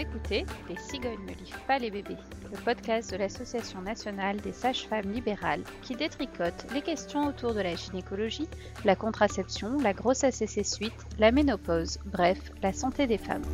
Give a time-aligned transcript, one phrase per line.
[0.00, 2.16] écoutez Les cigognes ne livrent pas les bébés,
[2.50, 7.76] le podcast de l'Association nationale des sages-femmes libérales qui détricote les questions autour de la
[7.76, 8.48] gynécologie,
[8.84, 13.44] la contraception, la grossesse et ses suites, la ménopause, bref, la santé des femmes.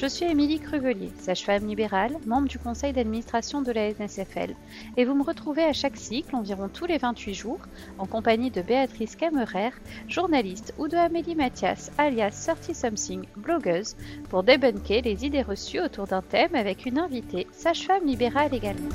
[0.00, 4.54] Je suis Émilie Cruvelier, sage-femme libérale, membre du conseil d'administration de la NSFL,
[4.96, 7.58] et vous me retrouvez à chaque cycle, environ tous les 28 jours,
[7.98, 9.70] en compagnie de Béatrice Camerer,
[10.06, 13.96] journaliste, ou de Amélie Mathias, alias 30 Something, blogueuse,
[14.30, 18.90] pour débunker les idées reçues autour d'un thème avec une invitée, sage-femme libérale également.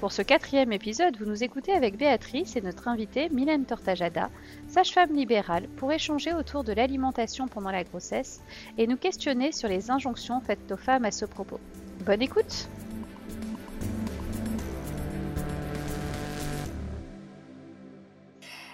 [0.00, 4.30] Pour ce quatrième épisode, vous nous écoutez avec Béatrice et notre invitée Mylène Tortajada,
[4.68, 8.42] sage-femme libérale, pour échanger autour de l'alimentation pendant la grossesse
[8.76, 11.60] et nous questionner sur les injonctions faites aux femmes à ce propos.
[12.04, 12.68] Bonne écoute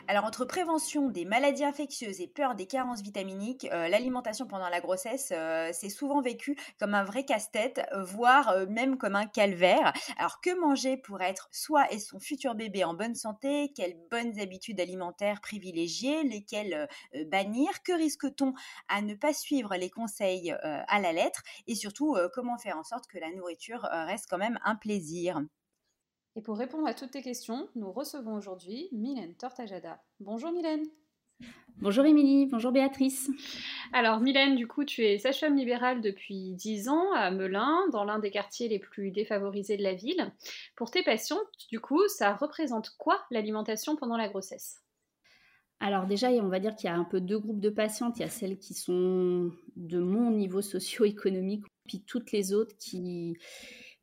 [0.08, 4.80] Alors, entre prévention des maladies infectieuses et peur des carences vitaminiques, euh, l'alimentation pendant la
[4.80, 9.92] grossesse, euh, c'est souvent vécu comme un vrai casse-tête, voire euh, même comme un calvaire.
[10.18, 13.72] Alors, que manger pour être soi et son futur bébé en bonne santé?
[13.74, 16.22] Quelles bonnes habitudes alimentaires privilégier?
[16.24, 16.88] Lesquelles
[17.26, 17.82] bannir?
[17.84, 18.54] Que risque-t-on
[18.88, 21.42] à ne pas suivre les conseils à la lettre?
[21.66, 25.40] Et surtout, comment faire en sorte que la nourriture reste quand même un plaisir?
[26.36, 30.02] Et pour répondre à toutes tes questions, nous recevons aujourd'hui Mylène Tortajada.
[30.20, 30.84] Bonjour Mylène.
[31.78, 33.28] Bonjour Émilie, bonjour Béatrice.
[33.92, 38.18] Alors Mylène, du coup, tu es sage-femme libérale depuis 10 ans à Melun, dans l'un
[38.18, 40.32] des quartiers les plus défavorisés de la ville.
[40.76, 44.80] Pour tes patients, du coup, ça représente quoi l'alimentation pendant la grossesse?
[45.80, 48.18] Alors déjà, on va dire qu'il y a un peu deux groupes de patientes.
[48.18, 53.36] Il y a celles qui sont de mon niveau socio-économique, puis toutes les autres qui,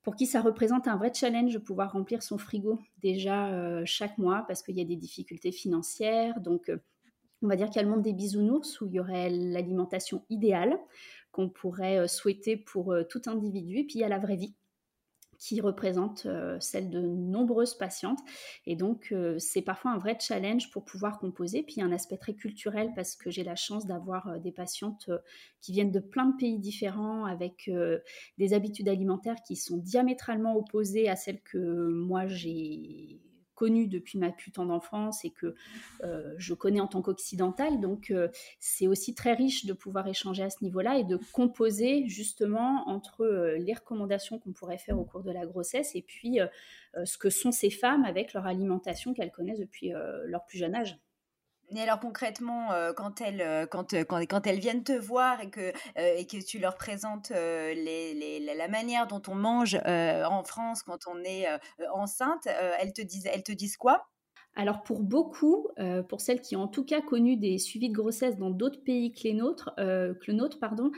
[0.10, 4.18] pour qui ça représente un vrai challenge de pouvoir remplir son frigo déjà euh, chaque
[4.18, 6.40] mois parce qu'il y a des difficultés financières.
[6.40, 6.80] Donc, euh,
[7.44, 10.26] on va dire qu'il y a le monde des bisounours où il y aurait l'alimentation
[10.32, 10.80] idéale
[11.32, 13.78] qu'on pourrait euh, souhaiter pour tout individu.
[13.78, 14.56] Et puis, il y a la vraie vie
[15.40, 18.20] qui représente euh, celle de nombreuses patientes.
[18.68, 21.64] Et donc, euh, c'est parfois un vrai challenge pour pouvoir composer.
[21.64, 24.40] Puis, il y a un aspect très culturel parce que j'ai la chance d'avoir euh,
[24.40, 25.10] des patientes
[25.62, 27.70] qui viennent de plein de pays différents avec
[28.38, 33.20] des habitudes alimentaires qui sont diamétralement opposées à celles que moi j'ai
[33.60, 35.54] connue depuis ma plus tendre enfance et que
[36.06, 37.82] euh, je connais en tant qu'occidentale.
[37.82, 38.30] Donc, euh,
[38.62, 43.26] c'est aussi très riche de pouvoir échanger à ce niveau-là et de composer justement entre
[43.26, 46.40] euh, les recommandations qu'on pourrait faire au cours de la grossesse et puis
[47.04, 49.92] ce que sont ces femmes avec leur alimentation qu'elles connaissent depuis
[50.26, 50.98] leur plus jeune âge.
[51.76, 53.94] Et alors concrètement, euh, quand, elles, euh, euh, quand,
[54.28, 59.22] quand, elles viennent te voir et que, et que tu leur présentes la manière dont
[59.28, 61.48] on mange en France quand on est
[61.94, 62.48] enceinte,
[62.80, 64.08] elles, te disent, elles te disent quoi?
[64.56, 65.68] Alors pour beaucoup,
[66.08, 69.12] pour celles qui ont en tout cas connu des suivis de grossesse dans d'autres pays
[69.12, 70.92] que, les nôtres, que le nôtre, pardon,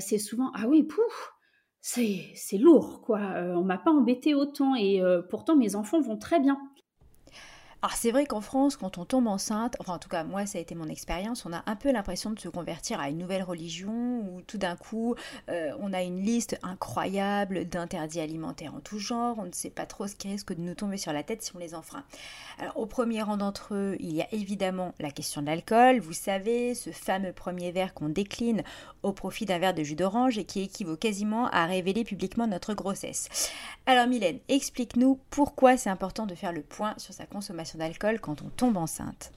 [0.00, 1.32] c'est souvent ah oui, pouf,
[1.80, 3.20] c'est lourd quoi.
[3.20, 6.58] on m'a pas embêté autant et pourtant mes enfants vont très bien.
[7.84, 10.58] Alors c'est vrai qu'en France, quand on tombe enceinte, enfin en tout cas moi ça
[10.58, 13.42] a été mon expérience, on a un peu l'impression de se convertir à une nouvelle
[13.42, 15.16] religion où tout d'un coup
[15.48, 19.84] euh, on a une liste incroyable d'interdits alimentaires en tout genre, on ne sait pas
[19.84, 22.04] trop ce qui risque de nous tomber sur la tête si on les enfreint.
[22.60, 26.12] Alors au premier rang d'entre eux, il y a évidemment la question de l'alcool, vous
[26.12, 28.62] savez, ce fameux premier verre qu'on décline
[29.02, 32.74] au profit d'un verre de jus d'orange et qui équivaut quasiment à révéler publiquement notre
[32.74, 33.28] grossesse.
[33.86, 38.42] Alors Mylène, explique-nous pourquoi c'est important de faire le point sur sa consommation d'alcool quand
[38.42, 39.32] on tombe enceinte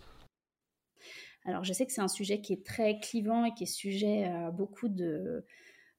[1.46, 4.26] Alors je sais que c'est un sujet qui est très clivant et qui est sujet
[4.26, 5.46] à beaucoup de,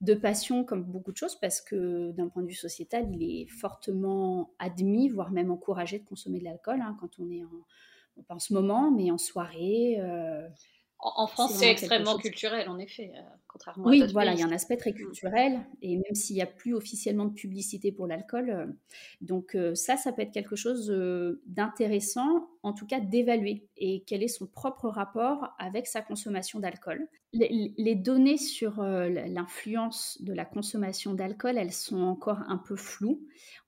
[0.00, 3.46] de passion comme beaucoup de choses parce que d'un point de vue sociétal, il est
[3.48, 7.64] fortement admis, voire même encouragé de consommer de l'alcool hein, quand on est en,
[8.28, 9.96] en ce moment, mais en soirée.
[9.98, 10.48] Euh,
[10.98, 13.20] en, France, c'est extrêmement culturel, en effet, euh,
[13.56, 14.96] contrairement oui, à voilà, il y a un aspect très mm.
[14.96, 18.66] culturel, et même s'il n'y a plus officiellement de publicité pour l'alcool, euh,
[19.22, 20.92] donc euh, ça, ça peut être quelque chose
[21.46, 27.08] d'intéressant, en tout cas d'évaluer, et quel est son propre rapport avec sa consommation d'alcool.
[27.32, 33.20] Les, données sur l'influence de la consommation d'alcool, elles sont encore un peu floues.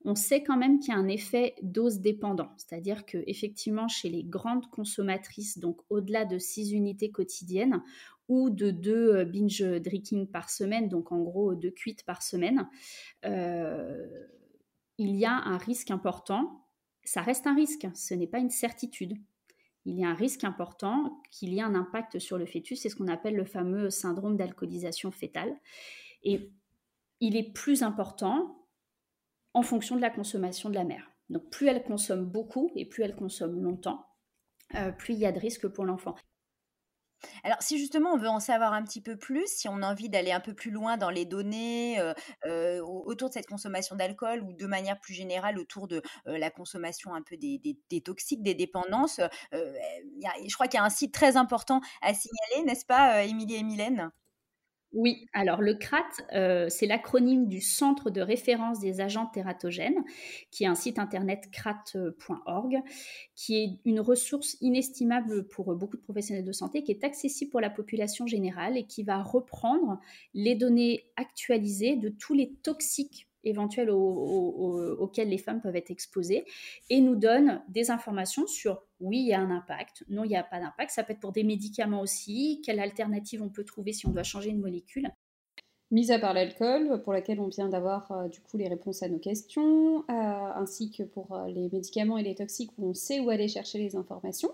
[0.05, 4.09] On sait quand même qu'il y a un effet dose dépendant, c'est-à-dire que effectivement chez
[4.09, 7.83] les grandes consommatrices, donc au-delà de 6 unités quotidienne
[8.29, 12.69] ou de deux euh, binge drinking par semaine, donc en gros deux cuites par semaine,
[13.25, 14.07] euh,
[14.97, 16.65] il y a un risque important.
[17.03, 19.17] Ça reste un risque, ce n'est pas une certitude.
[19.85, 22.89] Il y a un risque important qu'il y ait un impact sur le fœtus, c'est
[22.89, 25.55] ce qu'on appelle le fameux syndrome d'alcoolisation fétale.
[26.23, 26.51] Et
[27.19, 28.67] il est plus important
[29.53, 31.11] en fonction de la consommation de la mère.
[31.29, 34.05] Donc plus elle consomme beaucoup et plus elle consomme longtemps,
[34.75, 36.15] euh, plus il y a de risques pour l'enfant.
[37.43, 40.09] Alors, si justement on veut en savoir un petit peu plus, si on a envie
[40.09, 42.13] d'aller un peu plus loin dans les données euh,
[42.45, 46.49] euh, autour de cette consommation d'alcool ou de manière plus générale autour de euh, la
[46.49, 49.19] consommation un peu des, des, toxiques, des dépendances,
[49.51, 53.63] je crois qu'il y a un site très important à signaler, n'est-ce pas, Émilie et
[53.63, 54.11] Mylène?
[54.91, 60.03] Oui, alors le CRAT, euh, c'est l'acronyme du Centre de référence des agents tératogènes,
[60.49, 62.81] qui est un site internet crat.org,
[63.35, 67.61] qui est une ressource inestimable pour beaucoup de professionnels de santé, qui est accessible pour
[67.61, 69.99] la population générale et qui va reprendre
[70.33, 76.45] les données actualisées de tous les toxiques éventuels auxquels les femmes peuvent être exposées
[76.89, 80.35] et nous donne des informations sur oui, il y a un impact, non, il n'y
[80.35, 80.91] a pas d'impact.
[80.91, 84.23] Ça peut être pour des médicaments aussi, quelle alternative on peut trouver si on doit
[84.23, 85.09] changer une molécule?
[85.91, 89.09] Mis à part l'alcool, pour laquelle on vient d'avoir euh, du coup les réponses à
[89.09, 93.19] nos questions, euh, ainsi que pour euh, les médicaments et les toxiques où on sait
[93.19, 94.51] où aller chercher les informations.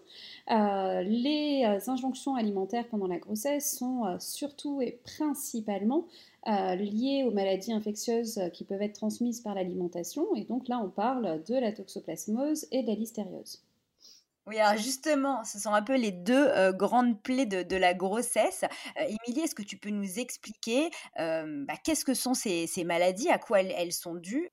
[0.48, 6.08] les injonctions alimentaires pendant la grossesse sont surtout et principalement
[6.46, 10.36] liées aux maladies infectieuses qui peuvent être transmises par l'alimentation.
[10.36, 13.64] Et donc là, on parle de la toxoplasmose et de la listériose.
[14.48, 18.64] Oui, alors justement, ce sont un peu les deux grandes plaies de, la grossesse.
[18.96, 23.62] Émilie, est-ce que tu peux nous expliquer bah, qu'est-ce que sont ces, maladies, à quoi
[23.62, 24.52] elles, sont dues?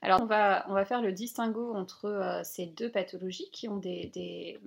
[0.00, 4.06] Alors, on va, on va faire le distinguo entre ces deux pathologies qui ont des,
[4.14, 4.58] des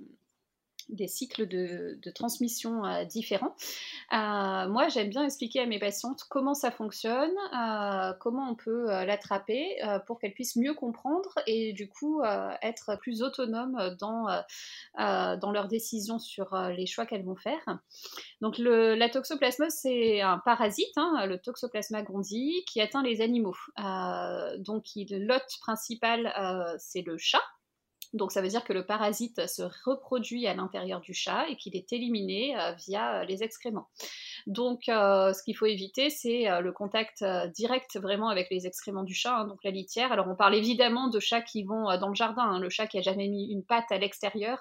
[1.06, 3.54] cycles de, transmission euh, différents.
[4.12, 8.86] Euh, moi, j'aime bien expliquer à mes patientes comment ça fonctionne, euh, comment on peut
[9.04, 12.22] l'attraper pour qu'elles puissent mieux comprendre et du coup
[12.62, 14.26] être plus autonomes dans,
[14.98, 17.60] dans leurs décisions sur les choix qu'elles vont faire.
[18.40, 23.56] Donc la toxoplasmose, c'est un parasite, hein, le Toxoplasma gondii, qui atteint les animaux.
[24.58, 27.42] donc l'hôte principal, c'est le chat.
[28.12, 31.76] Donc ça veut dire que le parasite se reproduit à l'intérieur du chat et qu'il
[31.76, 33.88] est éliminé euh, via euh, les excréments.
[34.46, 37.24] Donc, euh, ce qu'il faut éviter, c'est le contact
[37.54, 40.10] direct vraiment avec les excréments du chat, hein, donc la litière.
[40.10, 42.58] Alors, on parle évidemment de chats qui vont dans le jardin, hein.
[42.58, 44.58] le chat qui a jamais mis une patte à l'extérieur,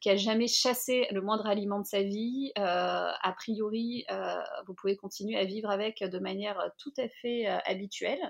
[0.00, 2.52] qui a jamais chassé le moindre aliment de sa vie.
[2.56, 4.04] a priori,
[4.66, 8.20] vous pouvez continuer à vivre avec de manière tout à fait habituelle.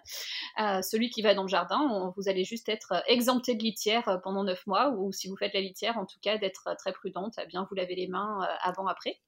[0.56, 4.90] celui qui va dans le jardin, vous allez juste être exempté de litière pendant mois,
[4.90, 7.74] ou si vous faites la litière, en tout cas, d'être très prudente, à bien vous
[7.74, 9.20] laver les mains avant-après.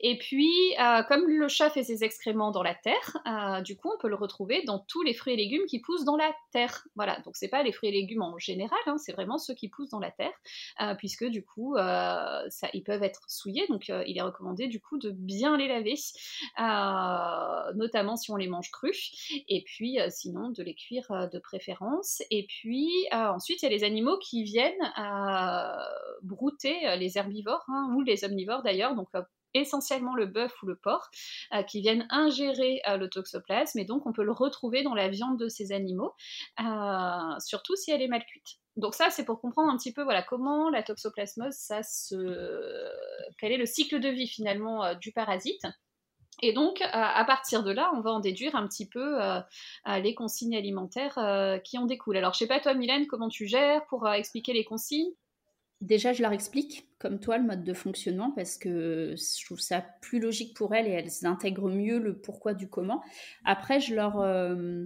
[0.00, 3.90] Et puis, euh, comme le chat fait ses excréments dans la terre, euh, du coup,
[3.94, 6.86] on peut le retrouver dans tous les fruits et légumes qui poussent dans la terre.
[6.96, 9.68] Voilà, donc c'est pas les fruits et légumes en général, hein, c'est vraiment ceux qui
[9.68, 10.32] poussent dans la terre,
[10.80, 15.10] euh, puisque du coup, ils peuvent être souillés, donc il est recommandé du coup de
[15.10, 15.94] bien les laver,
[17.74, 19.12] notamment si on les mange crus,
[19.48, 22.22] et puis sinon de les cuire de préférence.
[22.30, 24.92] Et puis ensuite, il y a les animaux qui viennent
[26.22, 29.08] brouter les herbivores hein, ou les omnivores d'ailleurs, donc
[29.54, 31.10] essentiellement le bœuf ou le porc,
[31.54, 35.08] euh, qui viennent ingérer euh, le toxoplasme, et donc on peut le retrouver dans la
[35.08, 36.12] viande de ces animaux,
[36.60, 38.58] euh, surtout si elle est mal cuite.
[38.76, 42.16] Donc ça, c'est pour comprendre un petit peu voilà, comment la toxoplasmose, ça se...
[43.38, 45.66] quel est le cycle de vie finalement du parasite.
[46.40, 49.18] Et donc, à partir de là, on va en déduire un petit peu
[49.86, 51.18] les consignes alimentaires
[51.64, 52.16] qui en découlent.
[52.16, 55.12] Alors, je sais pas toi, Mylène, comment tu gères pour expliquer les consignes?
[55.80, 59.80] Déjà, je leur explique, comme toi, le mode de fonctionnement parce que je trouve ça
[60.02, 63.02] plus logique pour elles et elles intègrent mieux le pourquoi du comment.
[63.46, 64.84] Après, je leur, euh,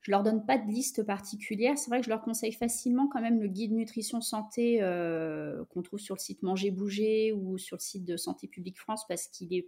[0.00, 1.76] je leur donne pas de liste particulière.
[1.76, 5.82] C'est vrai que je leur conseille facilement quand même le guide nutrition santé euh, qu'on
[5.82, 9.26] trouve sur le site Manger Bouger ou sur le site de Santé publique France parce
[9.26, 9.66] qu'il est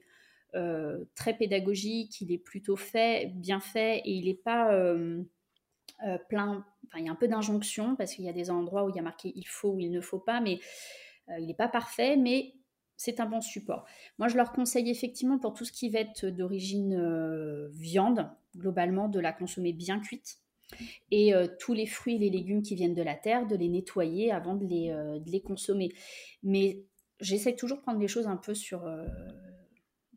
[0.55, 4.73] euh, très pédagogique, il est plutôt fait, bien fait et il n'est pas
[6.29, 6.65] plein,
[6.97, 8.99] il y a un peu d'injonction parce qu'il y a des endroits où il y
[8.99, 10.59] a marqué il faut ou il ne faut pas, mais
[11.29, 12.55] euh, il n'est pas parfait, mais
[12.97, 13.87] c'est un bon support.
[14.19, 19.09] Moi, je leur conseille effectivement pour tout ce qui va être d'origine euh, viande, globalement,
[19.09, 20.39] de la consommer bien cuite.
[21.11, 24.31] Et tous les fruits et les légumes qui viennent de la terre, de les nettoyer
[24.31, 25.93] avant de les, de les consommer.
[26.45, 26.85] Mais
[27.19, 28.89] j'essaie toujours de prendre les choses un peu sur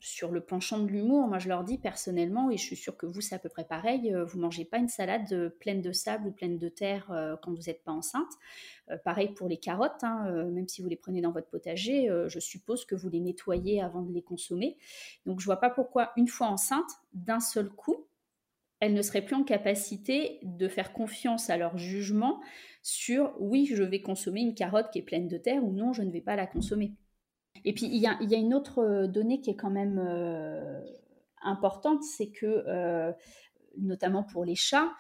[0.03, 3.05] sur le penchant de l'humour, moi je leur dis personnellement, et je suis sûre que
[3.05, 5.93] vous c'est à peu près pareil, euh, vous mangez pas une salade euh, pleine de
[5.93, 8.31] sable ou pleine de terre euh, quand vous n'êtes pas enceinte.
[9.05, 12.83] pareil pour les carottes, hein, même si vous les prenez dans votre potager, je suppose
[12.83, 14.77] que vous les nettoyez avant de les consommer.
[15.25, 18.05] Donc je vois pas pourquoi une fois enceinte, d'un seul coup,
[18.81, 22.41] elles ne seraient plus en capacité de faire confiance à leur jugement
[22.81, 26.01] sur oui, je vais consommer une carotte qui est pleine de terre ou non, je
[26.01, 26.91] ne vais pas la consommer.
[27.65, 30.81] Et puis, il y a, une autre euh, donnée qui est quand même euh,
[31.41, 33.12] importante, c'est que, euh,
[33.77, 34.91] notamment pour les chats,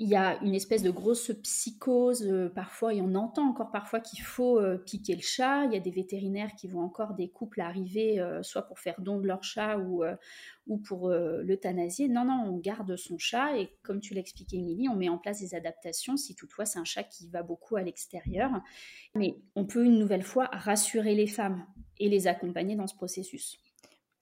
[0.00, 4.00] il y a une espèce de grosse psychose, euh, parfois, et on entend encore parfois
[4.00, 5.66] qu'il faut euh, piquer le chat.
[5.66, 9.00] Il y a des vétérinaires qui vont encore des couples arriver, euh, soit pour faire
[9.00, 10.02] don de leur chat ou,
[10.66, 12.08] ou pour l'euthanasier.
[12.08, 15.40] Non, non, on garde son chat et comme tu l'expliquais, Émilie, on met en place
[15.40, 18.50] des adaptations si toutefois c'est un chat qui va beaucoup à l'extérieur.
[19.14, 21.64] Mais on peut une nouvelle fois rassurer les femmes
[21.98, 23.63] et les accompagner dans ce processus.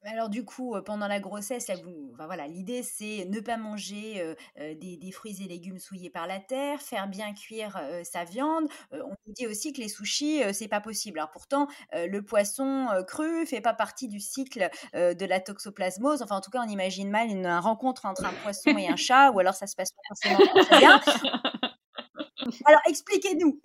[0.05, 1.71] Alors du coup, pendant la grossesse,
[2.17, 7.07] voilà, l'idée c'est ne pas manger des, fruits et légumes souillés par la terre, faire
[7.09, 8.69] bien cuire sa viande.
[8.91, 11.19] on nous dit aussi que les sushis c'est pas possible.
[11.19, 16.23] Alors pourtant, le poisson cru fait pas partie du cycle de la toxoplasmose.
[16.23, 19.31] Enfin, en tout cas, on imagine mal une, rencontre entre un poisson et un chat,
[19.31, 21.01] ou alors ça se passe pas forcément très bien.
[22.67, 23.61] Alors expliquez-nous.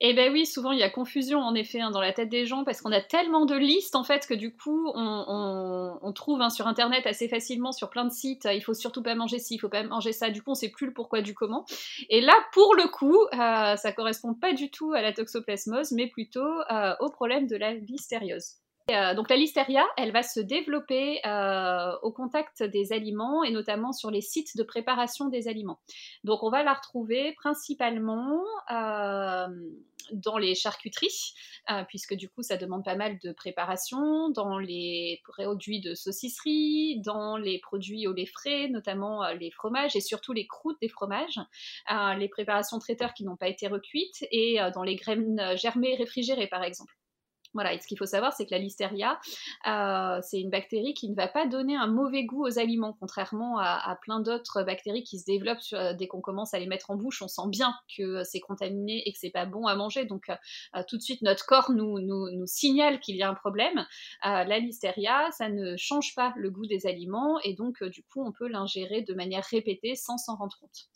[0.00, 2.46] Eh ben oui, souvent il y a confusion en effet hein, dans la tête des
[2.46, 6.50] gens parce qu'on a tellement de listes en fait que du coup on, trouve hein,
[6.50, 9.58] sur internet assez facilement sur plein de sites il faut surtout pas manger ci, il
[9.58, 10.30] faut pas manger ça.
[10.30, 11.64] Du coup on sait plus le pourquoi du comment.
[12.10, 16.06] Et là pour le coup euh, ça correspond pas du tout à la toxoplasmose mais
[16.06, 18.58] plutôt euh, au problème de la listériose.
[18.90, 23.92] Euh, donc la listeria, elle va se développer euh, au contact des aliments et notamment
[23.92, 25.78] sur les sites de préparation des aliments.
[26.24, 28.42] Donc on va la retrouver principalement
[28.72, 29.46] euh,
[30.12, 31.34] dans les charcuteries,
[31.88, 37.36] puisque du coup ça demande pas mal de préparation, dans les produits de saucisserie, dans
[37.36, 41.38] les produits au lait frais, notamment les fromages et surtout les croûtes des fromages,
[42.16, 46.64] les préparations traiteurs qui n'ont pas été recuites et dans les graines germées réfrigérées par
[46.64, 46.97] exemple.
[47.58, 49.18] Voilà, et ce qu'il faut savoir, c'est que la listeria,
[49.66, 53.58] euh, c'est une bactérie qui ne va pas donner un mauvais goût aux aliments, contrairement
[53.58, 56.94] à, plein d'autres bactéries qui se développent euh, dès qu'on commence à les mettre en
[56.94, 57.20] bouche.
[57.20, 60.82] On sent bien que c'est contaminé et que c'est pas bon à manger, donc euh,
[60.86, 61.98] tout de suite notre corps nous,
[62.46, 63.84] signale qu'il y a un problème.
[64.22, 68.30] la listeria, ça ne change pas le goût des aliments et donc du coup on
[68.30, 70.86] peut l'ingérer de manière répétée sans s'en rendre compte.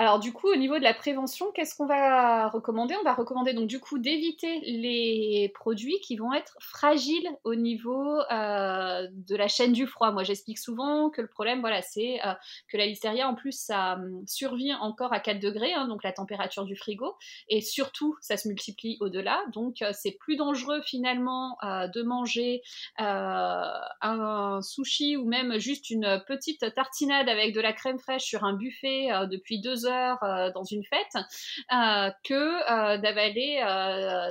[0.00, 2.94] Alors du coup, au niveau de la prévention, qu'est-ce qu'on va recommander?
[3.00, 8.20] On va recommander donc du coup d'éviter les produits qui vont être fragiles au niveau
[8.30, 10.12] euh, de la chaîne du froid.
[10.12, 12.32] Moi, j'explique souvent que le problème, voilà, c'est euh,
[12.68, 16.12] que la listeria, en plus, ça hum, survit encore à 4 degrés, hein, donc la
[16.12, 17.16] température du frigo,
[17.48, 19.42] et surtout, ça se multiplie au-delà.
[19.52, 22.62] Donc, euh, c'est plus dangereux finalement de manger
[22.98, 28.52] un sushi ou même juste une petite tartinade avec de la crème fraîche sur un
[28.52, 31.24] buffet depuis deux heures euh, dans une fête
[31.72, 33.62] euh, que euh, d'avaler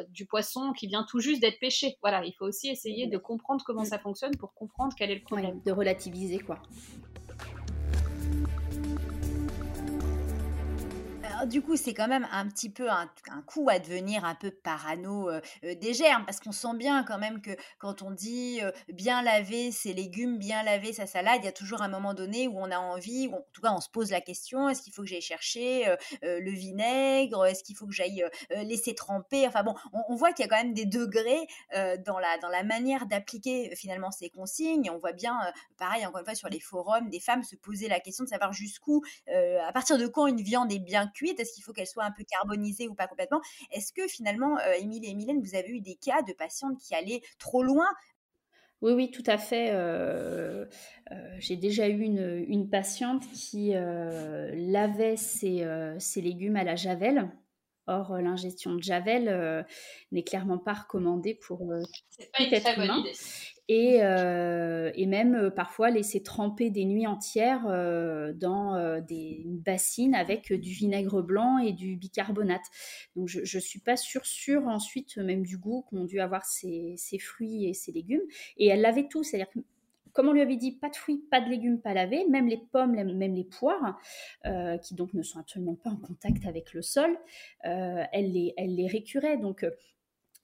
[0.09, 1.97] du poisson qui vient tout juste d'être pêché.
[2.01, 5.21] Voilà, il faut aussi essayer de comprendre comment ça fonctionne pour comprendre quel est le
[5.21, 5.61] problème.
[5.65, 6.59] de relativiser quoi.
[11.45, 13.09] Du coup, c'est quand même un petit peu un,
[13.45, 15.29] coup à devenir un peu parano
[15.63, 19.93] des germes, parce qu'on sent bien quand même que quand on dit bien laver ses
[19.93, 22.77] légumes, bien laver sa salade, il y a toujours un moment donné où on a
[22.77, 25.21] envie, ou en tout cas on se pose la question, est-ce qu'il faut que j'aille
[25.21, 29.75] chercher le vinaigre, est-ce qu'il faut que j'aille laisser tremper, enfin bon,
[30.09, 33.75] on, voit qu'il y a quand même des degrés dans, la, dans la manière d'appliquer
[33.75, 35.37] finalement ces consignes, on voit bien,
[35.77, 38.53] pareil encore une fois sur les forums, des femmes se poser la question de savoir
[38.53, 42.03] jusqu'où, à partir de quand une viande est bien cuite, est-ce qu'il faut qu'elle soit
[42.03, 43.41] un peu carbonisée ou pas complètement?
[43.71, 46.95] Est-ce que finalement, euh, Émilie et Mylène, vous avez eu des cas de patientes qui
[46.95, 47.87] allaient trop loin?
[48.81, 49.71] Oui, oui, tout à fait.
[49.71, 50.65] Euh,
[51.11, 55.65] euh, j'ai déjà eu une, patiente qui lavait ses,
[56.17, 57.31] légumes à la javel.
[57.87, 59.65] Or, l'ingestion de javel
[60.11, 63.03] n'est clairement pas recommandée pour tout être humain
[63.69, 70.15] et, euh, et même euh, parfois laisser tremper des nuits entières euh, dans des bassines
[70.15, 72.65] avec du vinaigre blanc et du bicarbonate.
[73.15, 76.95] Donc je ne suis pas sûre, sûre ensuite même du goût qu'ont dû avoir ces,
[76.97, 78.21] ces, fruits et ces légumes.
[78.57, 79.59] Et elle l'avait tout, c'est-à-dire que
[80.13, 82.57] comme on lui avait dit, pas de fruits, pas de légumes, pas lavés, même les
[82.57, 83.99] pommes, même les poires,
[84.81, 87.15] qui donc ne sont absolument pas en contact avec le sol,
[87.61, 89.37] elle, les, elle les récurait.
[89.37, 89.63] Donc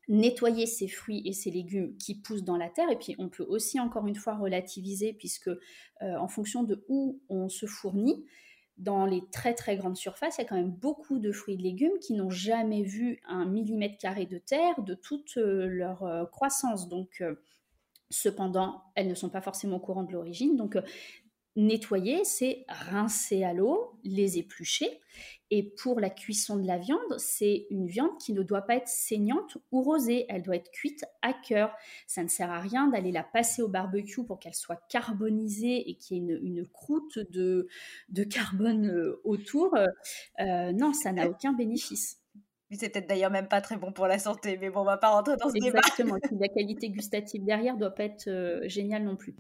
[0.08, 2.90] nettoyer ces fruits et ces légumes qui poussent dans la terre.
[2.90, 5.58] Et puis on peut aussi encore une fois relativiser puisque euh,
[6.02, 8.26] en fonction de où on se fournit,
[8.78, 11.58] dans les très très grandes surfaces, il y a quand même beaucoup de fruits et
[11.58, 16.04] de légumes qui n'ont jamais vu un millimètre carré de terre de toute euh, leur
[16.04, 16.90] euh, croissance.
[16.90, 17.24] Donc
[18.10, 20.56] cependant, elles ne sont pas forcément au courant de l'origine.
[20.56, 20.78] Donc
[21.56, 25.00] nettoyer, c'est rincer à l'eau, les éplucher.
[25.52, 28.88] Et pour la cuisson de la viande, c'est une viande qui ne doit pas être
[28.88, 30.26] saignante ou rosée.
[30.28, 31.72] Elle doit être cuite à cœur.
[32.08, 35.96] Ça ne sert à rien d'aller la passer au barbecue pour qu'elle soit carbonisée et
[35.96, 37.68] qu'il y ait une, croûte de,
[38.24, 39.76] carbone euh, autour.
[40.40, 42.18] Euh, non, ça n'a aucun bénéfice.
[42.72, 45.10] C'est peut-être d'ailleurs même pas très bon pour la santé, mais bon, on va pas
[45.10, 45.78] rentrer dans ce débat.
[45.78, 46.18] Exactement.
[46.40, 49.36] la qualité gustative derrière doit pas être euh, géniale non plus.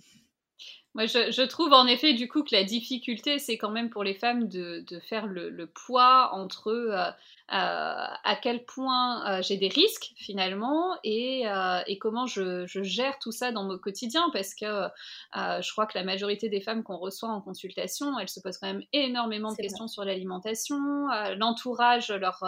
[0.96, 4.14] Moi, je, trouve en effet du coup que la difficulté, c'est quand même pour les
[4.14, 7.12] femmes de, faire le, poids entre euh, euh,
[7.50, 11.46] à quel point euh, j'ai des risques finalement et,
[11.88, 14.88] et comment je, gère tout ça dans mon quotidien parce que
[15.34, 18.68] je crois que la majorité des femmes qu'on reçoit en consultation, elles se posent quand
[18.68, 21.08] même énormément de questions sur l'alimentation,
[21.38, 22.44] l'entourage leur,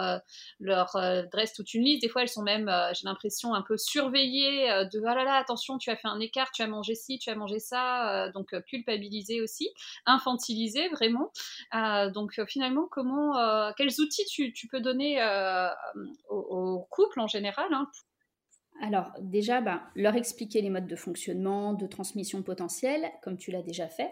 [0.60, 0.96] leur
[1.32, 2.02] dresse toute une liste.
[2.02, 5.78] Des fois, elles sont même, j'ai l'impression, un peu surveillées de ah là là, attention,
[5.78, 8.60] tu as fait un écart, tu as mangé ci, tu as mangé ça donc euh,
[8.60, 9.70] culpabiliser aussi,
[10.04, 11.32] infantiliser vraiment.
[11.74, 13.32] Euh, donc euh, finalement, comment,
[13.76, 15.18] quels outils tu, peux donner
[16.28, 17.88] au, couple en général hein,
[18.82, 23.62] alors déjà, ben, leur expliquer les modes de fonctionnement, de transmission potentielle, comme tu l'as
[23.62, 24.10] déjà fait,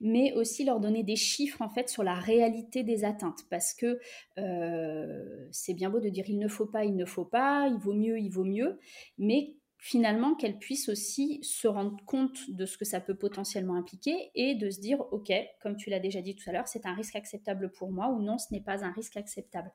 [0.00, 3.98] mais aussi leur donner des chiffres en fait sur la réalité des atteintes, parce que
[5.50, 7.92] c'est bien beau de dire il ne faut pas, il ne faut pas, il vaut
[7.92, 8.78] mieux, il vaut mieux,
[9.18, 14.30] mais finalement qu'elles puissent aussi se rendre compte de ce que ça peut potentiellement impliquer
[14.34, 15.30] et de se dire, OK,
[15.62, 18.22] comme tu l'as déjà dit tout à l'heure, c'est un risque acceptable pour moi ou
[18.22, 19.70] non, ce n'est pas un risque acceptable.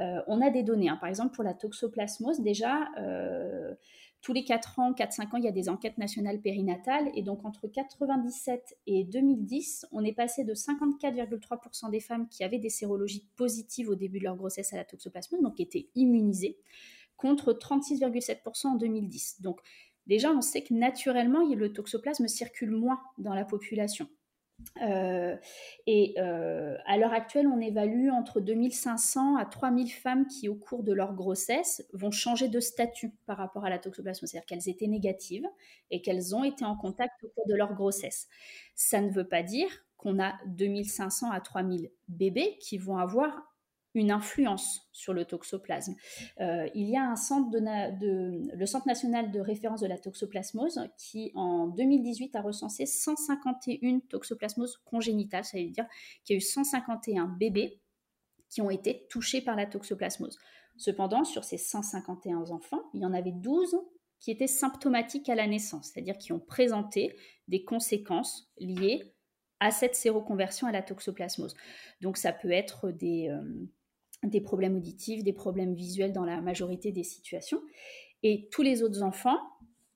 [0.00, 0.96] Euh, on a des données, hein.
[0.96, 3.76] par exemple pour la toxoplasmose, déjà, euh,
[4.22, 7.44] tous les 4 ans, 4-5 ans, il y a des enquêtes nationales périnatales et donc
[7.44, 13.28] entre 97 et 2010, on est passé de 54,3% des femmes qui avaient des sérologies
[13.36, 16.58] positives au début de leur grossesse à la toxoplasmose, donc qui étaient immunisées,
[17.16, 19.40] contre 36,7% en 2010.
[19.40, 19.60] Donc
[20.06, 24.08] déjà, on sait que naturellement, le toxoplasme circule moins dans la population.
[24.82, 25.36] Euh,
[25.86, 30.82] et euh, à l'heure actuelle, on évalue entre 2500 à 3000 femmes qui, au cours
[30.82, 34.86] de leur grossesse, vont changer de statut par rapport à la toxoplasmose, c'est-à-dire qu'elles étaient
[34.86, 35.46] négatives
[35.90, 38.28] et qu'elles ont été en contact au cours de leur grossesse.
[38.74, 43.53] Ça ne veut pas dire qu'on a 2500 à 3000 bébés qui vont avoir
[43.94, 45.94] une influence sur le toxoplasme.
[46.40, 50.80] Euh, il y a un centre de, le Centre national de référence de la toxoplasmose
[50.98, 55.86] qui, en 2018, a recensé 151 toxoplasmoses congénitales, ça veut dire
[56.24, 57.80] qu'il y a eu 151 bébés
[58.50, 60.38] qui ont été touchés par la toxoplasmose.
[60.76, 63.76] Cependant, sur ces 151 enfants, il y en avait 12
[64.18, 69.14] qui étaient symptomatiques à la naissance, c'est-à-dire qui ont présenté des conséquences liées
[69.60, 71.54] à cette séroconversion à la toxoplasmose.
[72.00, 73.68] Donc ça peut être des, euh,
[74.30, 77.60] des problèmes auditifs, des problèmes visuels dans la majorité des situations.
[78.22, 79.38] Et tous les autres enfants,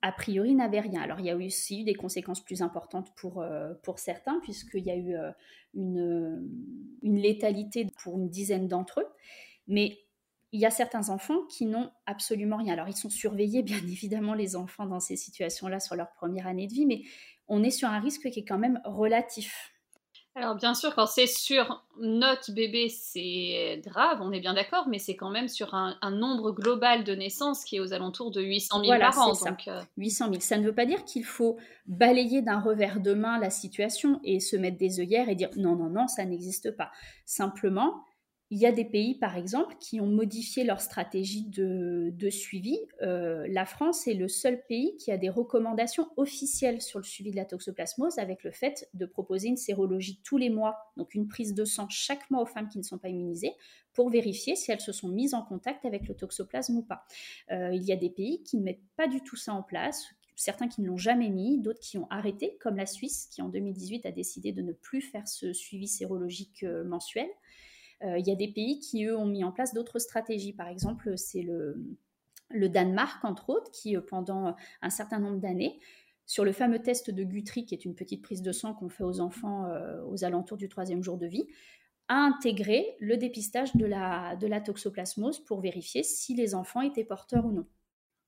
[0.01, 1.01] a priori, n'avaient rien.
[1.01, 4.85] Alors, il y a aussi eu des conséquences plus importantes pour, euh, pour certains, puisqu'il
[4.85, 5.31] y a eu euh,
[5.73, 6.47] une,
[7.01, 9.07] une, létalité pour une dizaine d'entre eux.
[9.67, 9.99] Mais
[10.51, 12.73] il y a certains enfants qui n'ont absolument rien.
[12.73, 16.67] Alors, ils sont surveillés, bien évidemment, les enfants dans ces situations-là sur leur première année
[16.67, 17.01] de vie, mais
[17.47, 19.73] on est sur un risque qui est quand même relatif.
[20.39, 24.97] Alors bien sûr, quand c'est sur notre bébé, c'est grave, on est bien d'accord, mais
[24.97, 28.85] c'est quand même sur un, nombre global de naissances qui est aux alentours de 800
[28.85, 29.33] 000 par an.
[29.33, 29.57] Ça.
[29.97, 30.39] 800 000.
[30.39, 34.39] Ça ne veut pas dire qu'il faut balayer d'un revers de main la situation et
[34.39, 36.89] se mettre des œillères et dire non, non, non, ça n'existe pas.
[37.25, 38.05] Simplement,
[38.51, 42.79] il y a des pays, par exemple, qui ont modifié leur stratégie de, suivi.
[43.01, 47.29] Euh, la France est le seul pays qui a des recommandations officielles sur le suivi
[47.29, 51.27] de la toxoplasmose, avec le fait de proposer une sérologie tous les mois, donc une
[51.27, 53.53] prise de sang chaque mois aux femmes qui ne sont pas immunisées,
[53.93, 57.05] pour vérifier si elles se sont mises en contact avec le toxoplasme ou pas.
[57.51, 60.07] Euh, il y a des pays qui ne mettent pas du tout ça en place,
[60.35, 63.49] certains qui ne l'ont jamais mis, d'autres qui ont arrêté, comme la Suisse, qui en
[63.49, 67.27] 2018 a décidé de ne plus faire ce suivi sérologique euh, mensuel.
[68.03, 70.53] Euh, il y a des pays qui, eux, ont mis en place d'autres stratégies.
[70.53, 71.83] Par exemple, c'est le,
[72.49, 75.79] le Danemark, entre autres, qui, euh, pendant un certain nombre d'années,
[76.25, 79.03] sur le fameux test de Guthrie, qui est une petite prise de sang qu'on fait
[79.03, 81.47] aux enfants euh, aux alentours du troisième jour de vie,
[82.07, 87.03] a intégré le dépistage de la, de la toxoplasmose pour vérifier si les enfants étaient
[87.03, 87.65] porteurs ou non.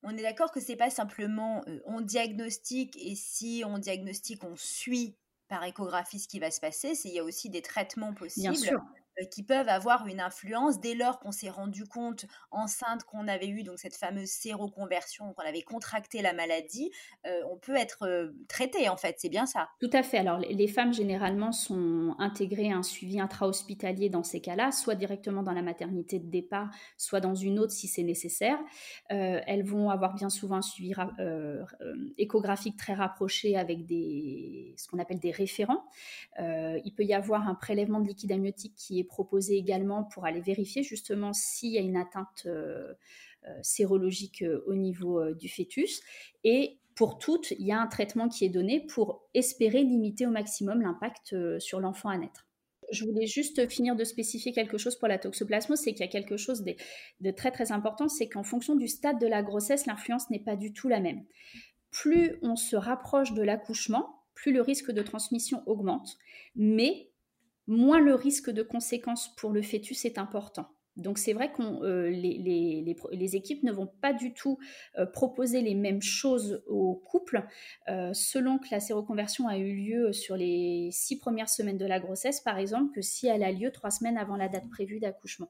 [0.03, 5.15] On est d'accord que c'est pas simplement on diagnostique et si on diagnostique, on suit
[5.47, 8.53] par échographie ce qui va se passer, c'est il y a aussi des traitements possibles.
[8.53, 8.81] Bien sûr.
[9.19, 13.47] Euh, qui peuvent avoir une influence dès lors qu'on s'est rendu compte enceinte qu'on avait
[13.47, 16.91] eu donc cette fameuse séroconversion, qu'on avait contracté la maladie,
[17.25, 19.69] euh, on peut être euh, traité en fait, c'est bien ça.
[19.81, 20.17] Tout à fait.
[20.17, 25.43] Alors les femmes généralement sont intégrées à un suivi intra-hospitalier dans ces cas-là, soit directement
[25.43, 28.59] dans la maternité de départ, soit dans une autre si c'est nécessaire.
[29.09, 30.93] elles vont avoir bien souvent un suivi
[32.17, 35.83] échographique très rapproché avec des, ce qu'on appelle des référents.
[36.39, 40.41] il peut y avoir un prélèvement de liquide amniotique qui est proposé également pour aller
[40.41, 42.93] vérifier justement s'il y a une atteinte euh,
[43.47, 46.01] euh, sérologique euh, au niveau du fœtus.
[46.43, 50.31] Et pour toutes, il y a un traitement qui est donné pour espérer limiter au
[50.31, 52.47] maximum l'impact sur l'enfant à naître
[52.91, 56.11] je voulais juste finir de spécifier quelque chose pour la toxoplasmose, c'est qu'il y a
[56.11, 56.75] quelque chose de,
[57.21, 60.55] de très très important, c'est qu'en fonction du stade de la grossesse, l'influence n'est pas
[60.55, 61.23] du tout la même.
[61.89, 66.17] Plus on se rapproche de l'accouchement, plus le risque de transmission augmente,
[66.55, 67.10] mais
[67.67, 70.67] moins le risque de conséquences pour le fœtus est important.
[70.97, 74.57] Donc c'est vrai que euh, les, équipes ne vont pas du tout
[74.97, 77.47] euh, proposer les mêmes choses aux couples
[77.87, 81.99] euh, selon que la séroconversion a eu lieu sur les six premières semaines de la
[81.99, 85.49] grossesse, par exemple, que si elle a lieu trois semaines avant la date prévue d'accouchement.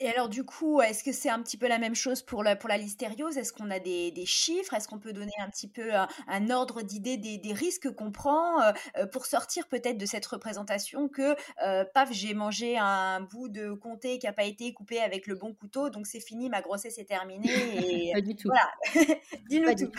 [0.00, 2.54] Et alors du coup, est-ce que c'est un petit peu la même chose pour la,
[2.54, 3.36] pour la listériose?
[3.36, 4.72] Est-ce qu'on a des, des chiffres?
[4.74, 8.62] Est-ce qu'on peut donner un petit peu un, ordre d'idée des, des, risques qu'on prend
[8.62, 11.34] euh, euh, pour sortir peut-être de cette représentation que,
[11.64, 15.34] euh, paf, j'ai mangé un bout de comté qui n'a pas été coupé avec le
[15.34, 17.50] bon couteau, donc c'est fini, ma grossesse est terminée.
[17.50, 18.12] Et...
[18.14, 18.48] pas du tout.
[18.48, 19.16] Voilà,
[19.48, 19.90] dis-nous tout.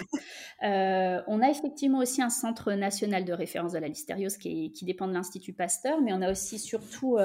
[0.62, 5.10] on a effectivement aussi un centre national de référence de la listériose qui, qui dépend
[5.10, 7.18] de l'Institut Pasteur, mais on a aussi surtout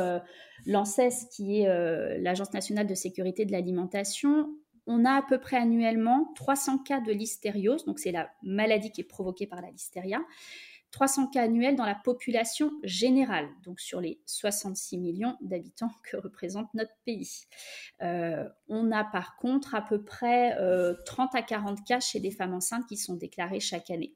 [0.67, 4.49] l'ANSES, qui est euh, l'Agence nationale de sécurité de l'alimentation,
[4.87, 9.01] on a à peu près annuellement 300 cas de listériose, donc c'est la maladie qui
[9.01, 10.21] est provoquée par la listeria,
[10.91, 16.73] 300 cas annuels dans la population générale, donc sur les 66 millions d'habitants que représente
[16.75, 17.47] notre pays.
[18.03, 20.53] Euh, on a par contre à peu près
[21.05, 24.15] 30 euh, à 40 cas chez des femmes enceintes qui sont déclarés chaque année.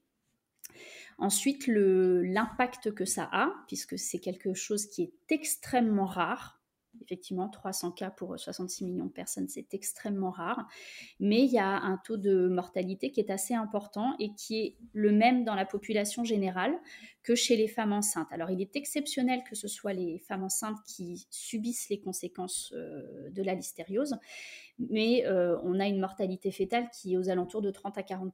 [1.18, 6.57] Ensuite, l'impact que ça a, puisque c'est quelque chose qui est extrêmement rare.
[7.02, 10.66] Effectivement, 300 cas pour 66 millions de personnes, c'est extrêmement rare.
[11.20, 14.76] Mais il y a un taux de mortalité qui est assez important et qui est
[14.92, 16.74] le même dans la population générale
[17.22, 18.28] que chez les femmes enceintes.
[18.30, 23.30] Alors, il est exceptionnel que ce soit les femmes enceintes qui subissent les conséquences euh,
[23.30, 24.16] de la listériose,
[24.78, 28.32] mais euh, on a une mortalité fétale qui est aux alentours de 30 à 40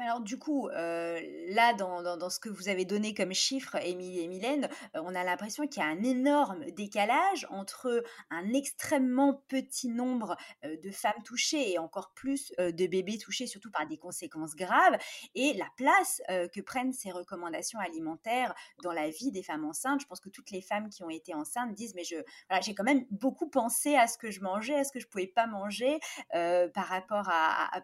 [0.00, 4.28] alors du coup, euh, là, dans, ce que vous avez donné comme chiffre, Émilie et
[4.28, 9.88] Mylène, euh, on a l'impression qu'il y a un énorme décalage entre un extrêmement petit
[9.88, 14.54] nombre euh, de femmes touchées et encore plus de bébés touchés, surtout par des conséquences
[14.54, 14.96] graves,
[15.34, 20.00] et la place que prennent ces recommandations alimentaires dans la vie des femmes enceintes.
[20.00, 22.16] Je pense que toutes les femmes qui ont été enceintes disent, mais je,
[22.62, 25.26] j'ai quand même beaucoup pensé à ce que je mangeais, à ce que je pouvais
[25.26, 25.98] pas manger
[26.30, 27.30] par rapport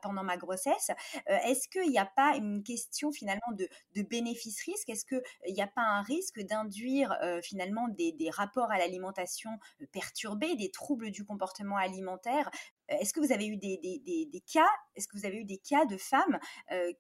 [0.02, 0.90] pendant ma grossesse.
[1.26, 5.82] Est-ce qu'il y a pas une question finalement de, bénéfice-risque Est-ce qu'il n'y a pas
[5.82, 9.50] un risque d'induire finalement des, rapports à l'alimentation
[9.92, 12.50] perturbés, des troubles du comportement alimentaire?
[12.88, 15.96] Est-ce que vous avez eu des, cas Est-ce que vous avez eu des cas de
[15.96, 16.38] femmes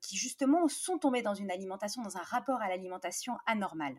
[0.00, 3.94] qui justement sont tombées dans une alimentation, dans un rapport à l'alimentation anormal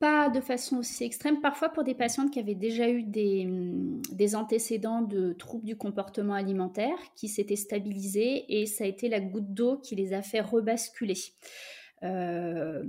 [0.00, 3.46] pas de façon aussi extrême, parfois pour des patientes qui avaient déjà eu des,
[4.10, 9.20] des antécédents de troubles du comportement alimentaire qui s'étaient stabilisés et ça a été la
[9.20, 11.18] goutte d'eau qui les a fait rebasculer.
[12.02, 12.82] Euh,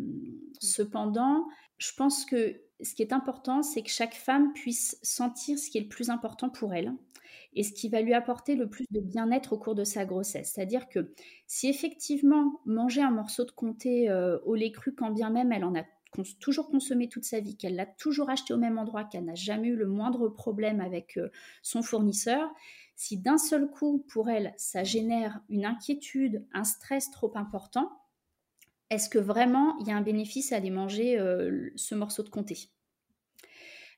[0.61, 1.47] cependant,
[1.77, 5.79] je pense que ce qui est important, c'est que chaque femme puisse sentir ce qui
[5.79, 6.93] est le plus important pour elle
[7.53, 10.53] et ce qui va lui apporter le plus de bien-être au cours de sa grossesse.
[10.55, 11.13] C'est-à-dire que
[11.45, 15.65] si effectivement manger un morceau de comté euh, au lait cru, quand bien même elle
[15.65, 15.83] en a
[16.39, 19.69] toujours consommé toute sa vie, qu'elle l'a toujours acheté au même endroit, qu'elle n'a jamais
[19.69, 21.29] eu le moindre problème avec euh,
[21.61, 22.49] son fournisseur,
[22.95, 27.91] si d'un seul coup, pour elle, ça génère une inquiétude, un stress trop important,
[28.89, 32.29] est-ce que vraiment il y a un bénéfice à aller manger euh, ce morceau de
[32.29, 32.69] comté?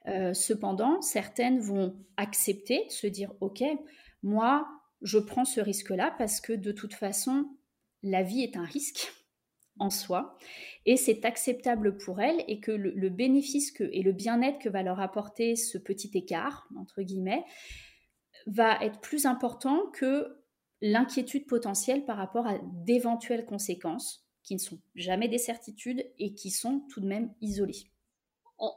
[0.08, 3.64] Euh, Cependant, certaines vont accepter, se dire, OK,
[4.22, 4.68] moi,
[5.02, 7.50] je prends ce risque-là parce que de toute façon,
[8.04, 9.12] la vie est un risque
[9.80, 10.38] en soi
[10.86, 15.00] et c'est acceptable pour elles et que le, bénéfice et le bien-être que va leur
[15.00, 17.44] apporter ce petit écart, entre guillemets,
[18.48, 20.44] va être plus important que
[20.82, 26.52] l'inquiétude potentielle par rapport à d'éventuelles conséquences qui ne sont jamais des certitudes et qui
[26.52, 27.93] sont tout de même isolées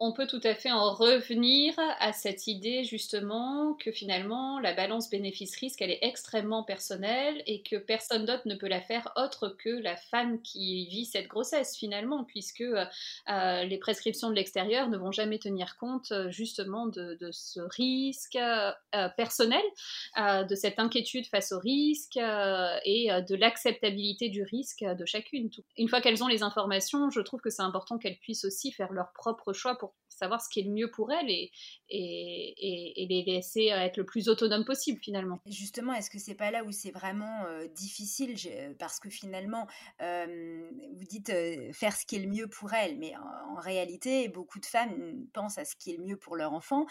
[0.01, 5.09] on, peut tout à fait en revenir à cette idée justement que finalement la balance
[5.11, 9.69] bénéfice-risque elle est extrêmement personnelle et que personne d'autre ne peut la faire autre que
[9.69, 15.13] la femme qui vit cette grossesse finalement puisque euh, les prescriptions de l'extérieur ne vont
[15.13, 18.73] jamais tenir compte euh, justement de, ce risque euh,
[19.17, 19.63] personnel,
[20.17, 25.51] de cette inquiétude face au risque et de l'acceptabilité du risque de chacune.
[25.77, 28.93] Une fois qu'elles ont les informations, je trouve que c'est important qu'elles puissent aussi faire
[28.93, 31.51] leur propre choix pour savoir ce qui est le mieux pour elles et,
[31.89, 35.41] et, et, les laisser être le plus autonome possible finalement.
[35.47, 38.35] Justement, est-ce que c'est pas là où c'est vraiment euh, difficile?
[38.79, 39.67] Parce que finalement,
[40.01, 44.29] euh, vous dites euh, faire ce qui est le mieux pour elles, mais en, réalité,
[44.29, 46.87] beaucoup de femmes pensent à ce qui est le mieux pour leur enfant.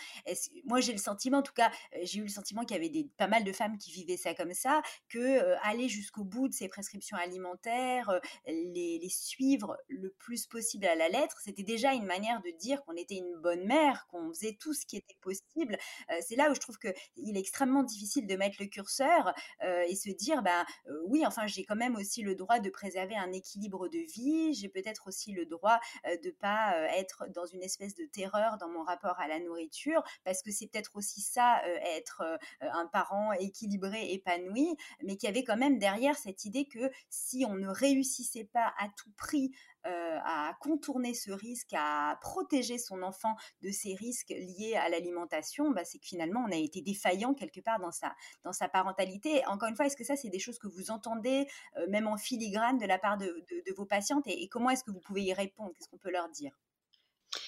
[0.65, 1.71] Moi, j'ai le sentiment, en tout cas,
[2.01, 4.33] j'ai eu le sentiment qu'il y avait des, pas mal de femmes qui vivaient ça
[4.33, 10.85] comme ça, que aller jusqu'au bout de ces prescriptions alimentaires, les, suivre le plus possible
[10.87, 14.29] à la lettre, c'était déjà une manière de dire qu'on était une bonne mère, qu'on
[14.29, 15.77] faisait tout ce qui était possible.
[16.21, 20.09] c'est là où je trouve qu'il est extrêmement difficile de mettre le curseur et se
[20.09, 20.65] dire, ben
[21.07, 24.69] oui, enfin, j'ai quand même aussi le droit de préserver un équilibre de vie, j'ai
[24.69, 29.19] peut-être aussi le droit de pas être dans une espèce de terreur dans mon rapport
[29.19, 31.61] à la nourriture, parce que c'est peut-être aussi ça,
[31.97, 32.23] être
[32.61, 37.55] un parent équilibré, épanoui, mais qui avait quand même derrière cette idée que si on
[37.55, 39.51] ne réussissait pas à tout prix
[39.85, 45.85] à contourner ce risque, à protéger son enfant de ces risques liés à l'alimentation, bah,
[45.85, 49.45] c'est que finalement on a été défaillant quelque part dans sa, dans sa parentalité.
[49.47, 51.47] Encore une fois, est-ce que ça c'est des choses que vous entendez
[51.89, 53.43] même en filigrane de la part de,
[53.75, 54.25] vos patientes?
[54.27, 55.73] Et comment est-ce que vous pouvez y répondre?
[55.77, 56.57] Qu'est-ce qu'on peut leur dire?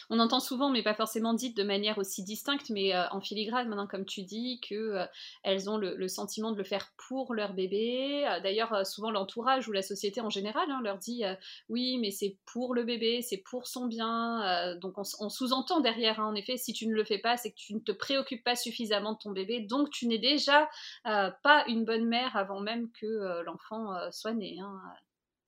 [0.10, 3.68] On entend souvent, mais pas forcément dites de manière aussi distincte, mais euh, en filigrane
[3.68, 5.08] maintenant, comme tu dis, qu'elles
[5.46, 8.26] euh, ont le, sentiment de le faire pour leur bébé.
[8.28, 11.24] Euh, d'ailleurs, souvent l'entourage ou la société en général hein, leur dit
[11.70, 14.76] oui, mais c'est pour le bébé, c'est pour son bien.
[14.82, 17.58] donc on, sous-entend derrière, hein, en effet, si tu ne le fais pas, c'est que
[17.58, 20.70] tu ne te préoccupes pas suffisamment de ton bébé, donc tu n'es déjà
[21.04, 24.60] pas une bonne mère avant même que l'enfant soit né.
[24.60, 24.82] Hein.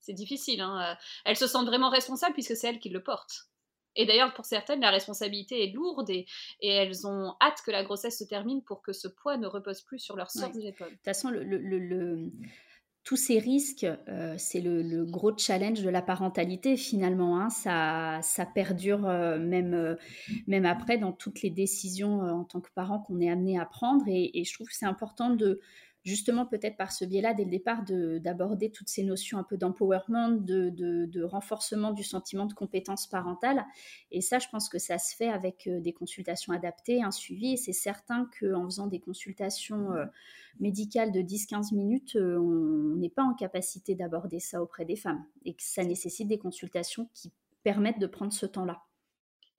[0.02, 0.66] C'est difficile.
[1.26, 3.49] Elles se sentent vraiment responsables puisque c'est elles qui le portent.
[4.00, 6.26] Et d'ailleurs, pour certaines, la responsabilité est lourde et,
[6.62, 10.00] elles ont hâte que la grossesse se termine pour que ce poids ne repose plus
[10.00, 10.88] sur leurs sœurs épaules.
[10.88, 12.32] De toute façon, le,
[13.04, 17.42] tous ces risques, euh, c'est le, gros challenge de la parentalité finalement.
[17.42, 17.50] Hein.
[17.50, 19.96] Ça, ça, perdure euh, même, euh,
[20.48, 24.06] même après dans toutes les décisions en tant que parent qu'on est amené à prendre.
[24.08, 25.60] et je trouve que c'est important de
[26.04, 30.32] justement peut-être par ce biais-là, dès le départ, d'aborder toutes ces notions un peu d'empowerment,
[30.32, 33.66] de, renforcement du sentiment de compétence parentale.
[34.12, 37.54] Et ça, je pense que ça se fait avec euh, des consultations adaptées, un suivi.
[37.54, 40.06] Et c'est certain qu'en faisant des consultations euh,
[40.60, 45.24] médicales de 10-15 minutes, euh, on n'est pas en capacité d'aborder ça auprès des femmes.
[45.46, 47.32] Et que ça nécessite des consultations qui
[47.64, 48.82] permettent de prendre ce temps-là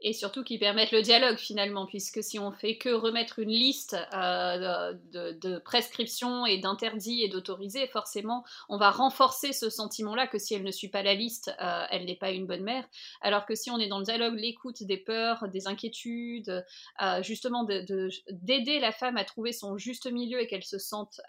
[0.02, 3.96] et surtout qui permettent le dialogue finalement, puisque si on fait que remettre une liste
[4.14, 10.54] euh, de, prescriptions et d'interdits et d'autorisés, forcément, on va renforcer ce sentiment-là que si
[10.54, 12.84] elle ne suit pas la liste, euh, elle n'est pas une bonne mère.
[13.20, 16.64] Alors que si on est dans le dialogue, l'écoute des peurs, des inquiétudes,
[17.02, 21.20] euh, justement d'aider la femme à trouver son juste milieu et qu'elle se sente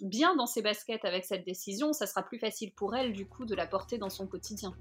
[0.00, 3.44] bien dans ses baskets avec cette décision, ça sera plus facile pour elle du coup
[3.44, 4.74] de la porter dans son quotidien.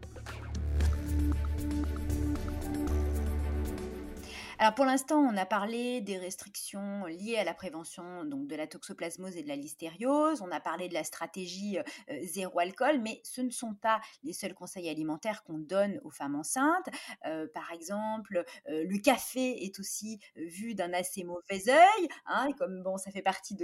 [4.61, 8.67] Alors pour l'instant, on a parlé des restrictions liées à la prévention donc de la
[8.67, 10.41] toxoplasmose et de la listériose.
[10.41, 14.33] On a parlé de la stratégie euh, zéro alcool, mais ce ne sont pas les
[14.33, 16.89] seuls conseils alimentaires qu'on donne aux femmes enceintes.
[17.25, 22.83] Euh, par exemple, euh, le café est aussi vu d'un assez mauvais œil, hein, comme
[22.83, 23.55] bon, ça fait partie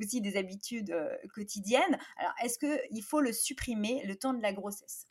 [0.00, 0.92] aussi des habitudes
[1.32, 1.96] quotidiennes.
[2.16, 5.09] Alors est-ce qu'il faut le supprimer le temps de la grossesse?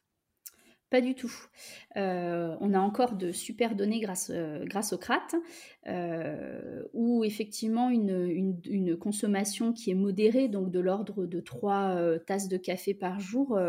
[0.89, 1.31] Pas du tout.
[1.97, 5.27] Euh, on a encore de super données grâce, euh, grâce au CRAT,
[5.87, 12.57] euh, où effectivement une, consommation qui est modérée, donc de l'ordre de 3 tasses de
[12.57, 13.59] café par jour,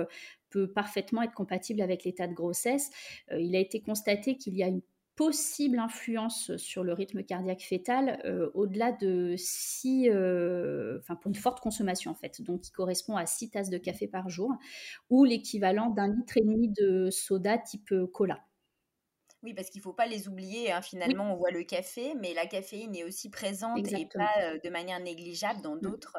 [0.48, 2.90] peut parfaitement être compatible avec l'état de grossesse.
[3.30, 4.82] il a été constaté qu'il y a une
[5.20, 11.34] possible influence sur le rythme cardiaque fœtal euh, au-delà de 6, euh, enfin pour une
[11.34, 14.50] forte consommation en fait, donc qui correspond à 6 tasses de café par jour,
[15.10, 18.46] ou l'équivalent d'un litre et demi de soda type euh, cola.
[19.42, 20.72] Oui, parce qu'il ne faut pas les oublier.
[20.72, 20.80] Hein.
[20.80, 25.00] Finalement, on voit le café, mais la caféine est aussi présente et pas de manière
[25.00, 25.80] négligeable dans mmh.
[25.80, 26.16] d'autres.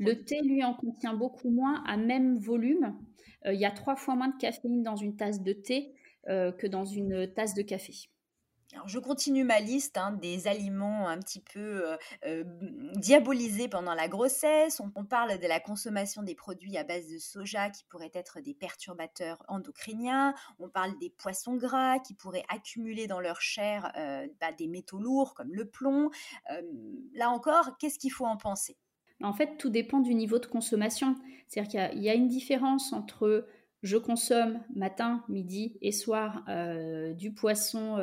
[0.00, 2.92] le thé, lui, en contient beaucoup moins à même volume.
[3.44, 5.94] Il y a trois fois moins de caféine dans une tasse de thé
[6.26, 7.92] que dans une tasse de café.
[8.72, 11.96] Alors, je continue ma liste hein, des aliments un petit peu
[12.96, 14.80] diabolisés pendant la grossesse.
[14.80, 18.54] On, parle de la consommation des produits à base de soja qui pourraient être des
[18.54, 20.34] perturbateurs endocriniens.
[20.58, 23.92] On parle des poissons gras qui pourraient accumuler dans leur chair
[24.40, 26.10] bah, des métaux lourds comme le plomb.
[27.14, 28.76] là encore, qu'est-ce qu'il faut en penser?
[29.22, 31.16] En fait, tout dépend du niveau de consommation.
[31.48, 33.46] C'est-à-dire qu'il y, a une différence entre
[33.86, 36.44] je consomme matin, midi et soir
[37.16, 37.96] du poisson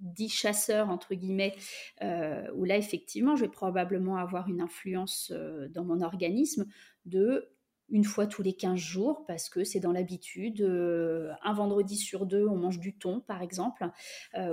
[0.00, 1.54] dit chasseur, entre guillemets,
[2.02, 6.66] euh, où là, effectivement, je vais probablement avoir une influence euh, dans mon organisme
[7.06, 7.48] de
[7.90, 10.60] une fois tous les 15 jours parce que c'est dans l'habitude.
[10.60, 13.88] Euh, un vendredi sur deux, on mange du thon, par exemple,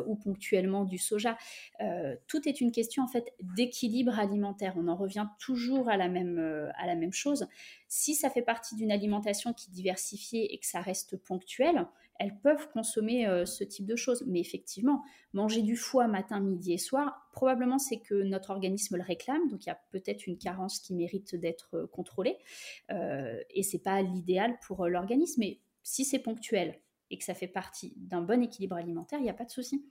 [0.06, 1.38] ou ponctuellement du soja.
[2.28, 4.74] tout est une question en fait d'équilibre alimentaire.
[4.78, 6.39] On en revient toujours à la même,
[6.78, 7.48] à la même chose.
[7.88, 11.88] Si ça fait partie d'une alimentation qui est diversifiée et que ça reste ponctuel,
[12.19, 14.23] elles peuvent consommer euh, ce type de choses.
[14.28, 19.04] Mais effectivement, manger du foie matin, midi et soir, probablement c'est que notre organisme le
[19.04, 22.38] réclame, donc il y a peut-être une carence qui mérite d'être euh, contrôlée,
[22.91, 25.41] euh, et c'est pas l'idéal pour l'organisme.
[25.41, 26.80] Mais si c'est ponctuel
[27.12, 29.86] et que ça fait partie d'un bon équilibre alimentaire, il n'y a pas de souci.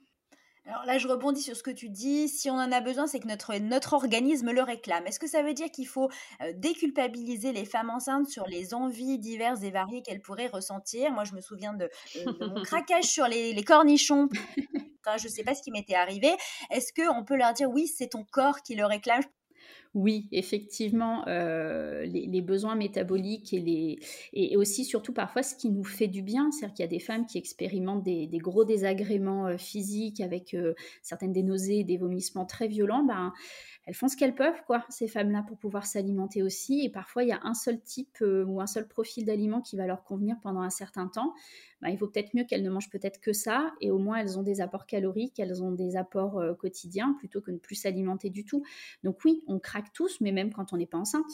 [0.67, 2.27] Alors là, je rebondis sur ce que tu dis.
[2.27, 5.05] Si on en a besoin, c'est que notre, notre organisme le réclame.
[5.05, 6.09] Est-ce que ça veut dire qu'il faut
[6.41, 11.11] euh, déculpabiliser les femmes enceintes sur les envies diverses et variées qu'elles pourraient ressentir?
[11.11, 11.89] Moi, je me souviens de,
[12.39, 14.27] mon craquage sur les, les cornichons.
[15.05, 16.31] Enfin, je ne sais pas ce qui m'était arrivé.
[16.71, 19.21] Est-ce qu'on peut leur dire oui, c'est ton corps qui le réclame?
[19.95, 23.99] Oui, effectivement, euh, les, besoins métaboliques et, les,
[24.33, 26.99] et aussi, surtout parfois, ce qui nous fait du bien, c'est-à-dire qu'il y a des
[26.99, 32.45] femmes qui expérimentent des, gros désagréments euh, physiques avec euh, certaines des nausées, des vomissements
[32.45, 33.31] très violents, ben,
[33.85, 36.83] elles font ce qu'elles peuvent, quoi, ces femmes-là, pour pouvoir s'alimenter aussi.
[36.83, 39.77] Et parfois, il y a un seul type euh, ou un seul profil d'aliment qui
[39.77, 41.33] va leur convenir pendant un certain temps.
[41.81, 44.39] Bah, il vaut peut-être mieux qu'elles ne mangent peut-être que ça, et au moins elles
[44.39, 47.75] ont des apports caloriques, elles ont des apports euh, quotidiens, plutôt que de ne plus
[47.75, 48.63] s'alimenter du tout.
[49.03, 51.29] Donc oui, on craque tous, mais même quand on n'est pas enceinte.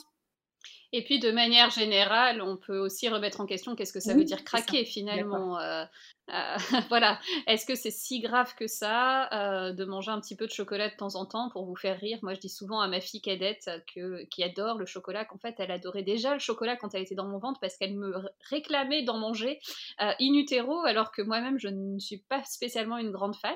[0.93, 4.25] Et puis de manière générale, on peut aussi remettre en question qu'est-ce que ça veut
[4.25, 5.57] dire craquer finalement.
[5.59, 5.85] Euh,
[6.33, 6.57] euh,
[6.89, 10.51] voilà, est-ce que c'est si grave que ça euh, de manger un petit peu de
[10.51, 12.19] chocolat de temps en temps pour vous faire rire?
[12.21, 15.55] Moi, je dis souvent à ma fille cadette que, qui adore le chocolat qu'en fait,
[15.59, 18.13] elle adorait déjà le chocolat quand elle était dans mon ventre parce qu'elle me
[18.49, 19.59] réclamait d'en manger
[20.01, 23.51] euh, in utero, alors que moi-même, je ne suis pas spécialement une grande fan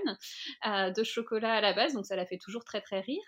[0.66, 3.24] de chocolat à la base, donc ça la fait toujours très très rire.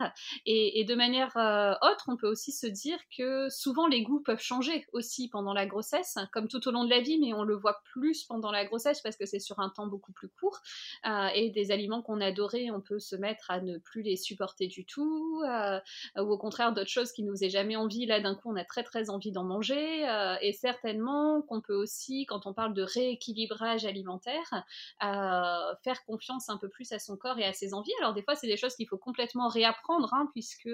[0.46, 1.36] Et, et de manière
[1.82, 5.66] autre, on peut aussi se dire que souvent les goûts peuvent changer aussi pendant la
[5.66, 8.66] grossesse, comme tout au long de la vie, mais on le voit plus pendant la
[8.66, 10.62] grossesse parce que c'est sur un temps beaucoup plus court.
[11.06, 14.68] Euh, et des aliments qu'on adorait, on peut se mettre à ne plus les supporter
[14.68, 15.80] du tout, euh,
[16.18, 18.06] ou au contraire d'autres choses qui nous aient jamais envie.
[18.06, 20.08] Là, d'un coup, on a très très envie d'en manger.
[20.08, 24.64] Euh, et certainement qu'on peut aussi, quand on parle de rééquilibrage alimentaire,
[25.00, 27.92] faire confiance un peu plus à son corps et à ses envies.
[28.00, 30.70] Alors des fois, c'est des choses qu'il faut complètement réapprendre, hein, puisque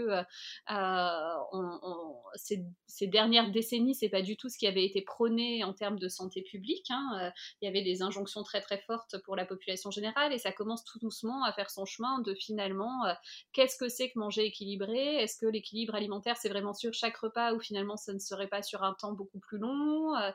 [2.35, 6.07] ces, dernières décennies, c'est pas du tout ce qui avait été prôné en termes de
[6.07, 6.87] santé publique.
[6.89, 7.31] Hein.
[7.61, 10.83] Il y avait des injonctions très très forte pour la population générale et ça commence
[10.83, 13.13] tout doucement à faire son chemin de finalement euh,
[13.51, 15.15] qu'est-ce que c'est que manger équilibré?
[15.17, 18.61] Est-ce que l'équilibre alimentaire c'est vraiment sur chaque repas ou finalement ça ne serait pas
[18.63, 20.15] sur un temps beaucoup plus long?
[20.15, 20.31] Euh,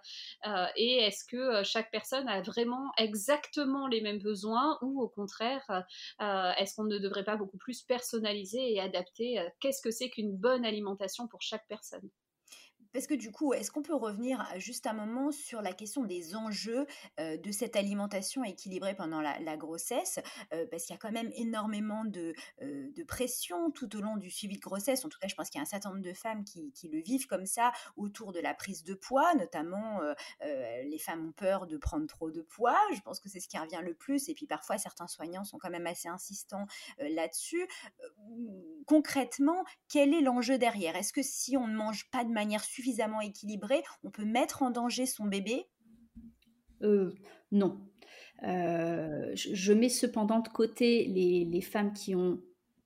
[0.47, 5.85] euh, Et est-ce que chaque personne a vraiment exactement les mêmes besoins ou au contraire
[6.21, 10.65] est-ce qu'on ne devrait pas beaucoup plus personnaliser et adapter qu'est-ce que c'est qu'une bonne
[10.65, 12.11] alimentation pour chaque personne?
[12.93, 16.35] Parce que du coup, est-ce qu'on peut revenir juste un moment sur la question des
[16.35, 16.87] enjeux
[17.19, 20.21] de cette alimentation équilibrée pendant la, grossesse?
[20.71, 24.57] Parce qu'il y a quand même énormément de, de, pression tout au long du suivi
[24.57, 25.05] de grossesse.
[25.05, 26.89] En tout cas, je pense qu'il y a un certain nombre de femmes qui, qui,
[26.89, 30.01] le vivent comme ça autour de la prise de poids, notamment
[30.41, 32.79] les femmes ont peur de prendre trop de poids.
[32.95, 34.29] Je pense que c'est ce qui revient le plus.
[34.29, 36.67] Et puis parfois, certains soignants sont quand même assez insistants
[36.99, 37.67] là-dessus.
[38.87, 40.97] concrètement, quel est l'enjeu derrière?
[40.97, 44.71] Est-ce que si on ne mange pas de manière suffisamment équilibré, on peut mettre en
[44.71, 45.67] danger son bébé?
[46.83, 47.13] Euh,
[47.51, 47.81] Non.
[48.45, 52.41] Euh, je mets cependant de côté les, femmes qui ont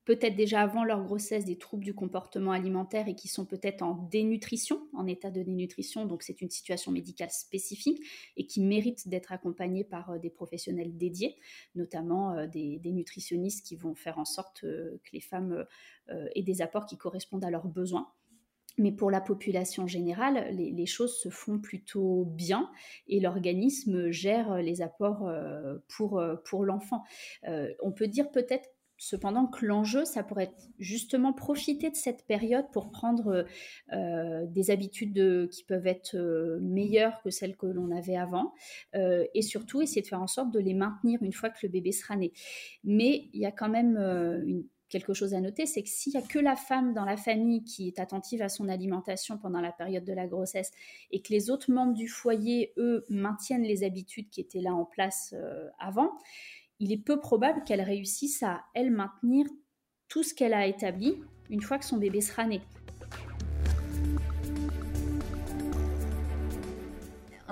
[0.07, 4.09] peut-être déjà avant leur grossesse des troubles du comportement alimentaire et qui sont peut-être en
[4.11, 8.03] dénutrition, en état de dénutrition, donc c'est une situation médicale spécifique
[8.39, 11.37] et qui mérite d'être accompagnée par euh, des professionnels dédiés,
[11.75, 15.67] notamment des, nutritionnistes qui vont faire en sorte que les femmes
[16.09, 18.11] aient des apports qui correspondent à leurs besoins.
[18.79, 22.71] Mais pour la population générale, les, choses se font plutôt bien
[23.07, 27.05] et l'organisme gère les apports euh, pour, euh, pour l'enfant.
[27.49, 32.25] Euh, on peut dire peut-être cependant que l'enjeu, ça pourrait être justement profiter de cette
[32.27, 33.45] période pour prendre
[33.91, 36.17] des habitudes qui peuvent être
[36.61, 38.55] meilleures que celles que l'on avait avant
[38.95, 41.91] et surtout essayer de faire en sorte de les maintenir une fois que le bébé
[41.91, 42.33] sera né.
[42.85, 46.19] Mais il y a quand même une quelque chose à noter, c'est que s'il n'y
[46.19, 49.73] a que la femme dans la famille qui est attentive à son alimentation pendant la
[49.73, 50.71] période de la grossesse
[51.11, 54.85] et que les autres membres du foyer, eux, maintiennent les habitudes qui étaient là en
[54.85, 56.13] place euh, avant,
[56.79, 59.47] il est peu probable qu'elle réussisse à, elle, maintenir
[60.09, 61.17] tout ce qu'elle a établi
[61.49, 62.61] une fois que son bébé sera né.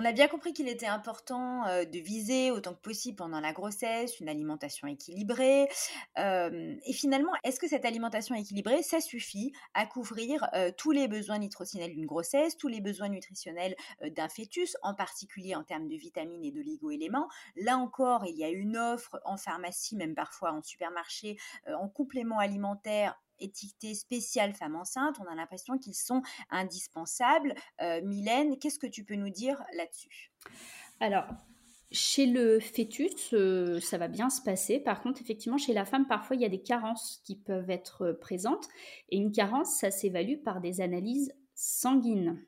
[0.03, 4.19] On a bien compris qu'il était important de viser autant que possible pendant la grossesse
[4.19, 5.69] une alimentation équilibrée.
[6.17, 11.93] et finalement, est-ce que cette alimentation équilibrée, ça suffit à couvrir tous les besoins nutritionnels
[11.93, 16.51] d'une grossesse, tous les besoins nutritionnels d'un fœtus, en particulier en termes de vitamines et
[16.51, 17.29] d'oligo-éléments?
[17.57, 21.37] Là encore, il y a une offre en pharmacie, même parfois en supermarché,
[21.67, 27.55] en complément alimentaire étiquetés spécial femme enceinte, on a l'impression qu'ils sont indispensables.
[27.81, 30.31] Euh, Mylène, qu'est-ce que tu peux nous dire là-dessus?
[31.01, 31.27] Alors,
[31.93, 34.79] chez le fœtus, euh, ça va bien se passer.
[34.79, 38.03] Par contre, effectivement, chez la femme, parfois, il y a des carences qui peuvent être
[38.07, 38.69] euh, présentes.
[39.09, 42.45] Et une carence, ça s'évalue par des analyses sanguines.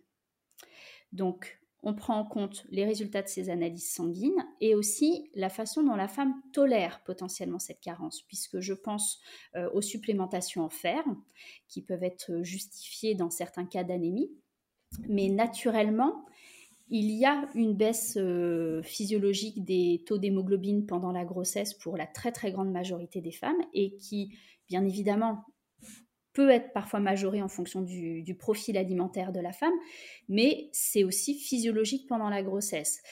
[1.13, 5.83] Donc, on prend en compte les résultats de ces analyses sanguines et aussi la façon
[5.83, 9.21] dont la femme tolère potentiellement cette carence, puisque je pense
[9.57, 11.03] euh, aux supplémentations en fer
[11.69, 14.31] qui peuvent être justifiées dans certains cas d'anémie,
[15.09, 16.25] mais naturellement,
[16.89, 22.07] il y a une baisse euh, physiologique des taux d'hémoglobine pendant la grossesse pour la
[22.07, 24.37] très très grande majorité des femmes et qui,
[24.69, 25.45] bien évidemment,
[26.33, 29.75] peut être parfois majoré en fonction du, profil alimentaire de la femme,
[30.29, 33.03] mais c'est aussi physiologique pendant la grossesse.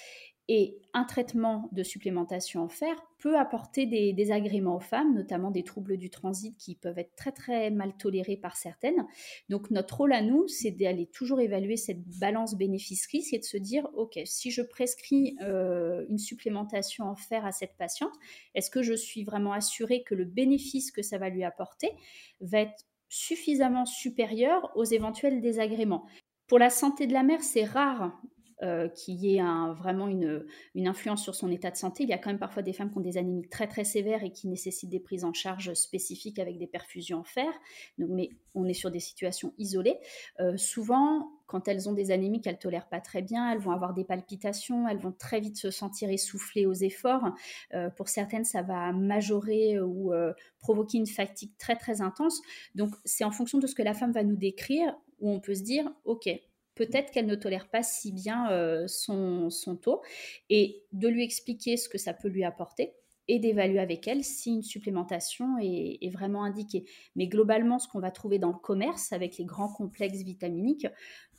[0.53, 5.62] Et un traitement de supplémentation en fer peut apporter des désagréments aux femmes, notamment des
[5.62, 9.07] troubles du transit qui peuvent être très très mal tolérés par certaines.
[9.49, 13.59] Donc notre rôle à nous, c'est d'aller toujours évaluer cette balance bénéfice-risque et de se
[13.59, 18.14] dire, OK, si je prescris euh, une supplémentation en fer à cette patiente,
[18.57, 21.93] est-ce que je suis vraiment assurée que le bénéfice que ça va lui apporter
[22.41, 26.07] va être suffisamment supérieur aux éventuels désagréments.
[26.47, 28.19] Pour la santé de la mère, c'est rare
[28.63, 29.43] euh, qu'il y ait
[29.75, 30.45] vraiment une,
[30.87, 32.03] influence sur son état de santé.
[32.03, 34.23] Il y a quand même parfois des femmes qui ont des anémies très très sévères
[34.23, 37.51] et qui nécessitent des prises en charge spécifiques avec des perfusions en fer.
[37.99, 39.99] Mais on est sur des situations isolées.
[40.41, 43.92] Euh, souvent, quand elles ont des anémies qu'elles tolèrent pas très bien, elles vont avoir
[43.92, 47.34] des palpitations, elles vont très vite se sentir essoufflées aux efforts.
[47.74, 52.40] Euh, pour certaines, ça va majorer ou euh, provoquer une fatigue très très intense.
[52.76, 55.57] Donc c'est en fonction de ce que la femme va nous décrire où on peut
[55.57, 56.30] se dire, ok,
[56.76, 59.51] peut-être qu'elle ne tolère pas si bien euh, son
[59.82, 60.03] taux,
[60.51, 62.94] et de lui expliquer ce que ça peut lui apporter
[63.29, 66.85] et d'évaluer avec elle si une supplémentation est, vraiment indiquée.
[67.16, 70.87] Mais globalement, ce qu'on va trouver dans le commerce avec les grands complexes vitaminiques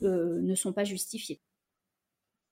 [0.04, 1.42] euh, ne sont pas justifiés.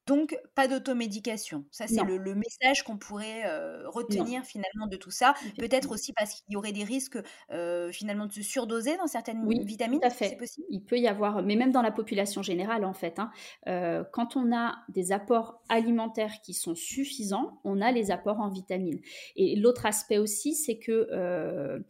[0.10, 1.66] Donc, pas d'automédication.
[1.70, 5.36] Ça, c'est le, message qu'on pourrait euh, retenir finalement de tout ça.
[5.60, 7.20] Peut-être aussi parce qu'il y aurait des risques
[7.52, 10.00] euh, finalement de se surdoser dans certaines oui, vitamines.
[10.00, 10.36] Tout à fait.
[10.36, 10.66] Possible?
[10.72, 13.30] Il peut y avoir, mais même dans la population générale en fait, hein,
[13.68, 18.50] euh, quand on a des apports alimentaires qui sont suffisants, on a les apports en
[18.50, 19.02] vitamines.
[19.36, 21.86] Et l'autre aspect aussi, c'est que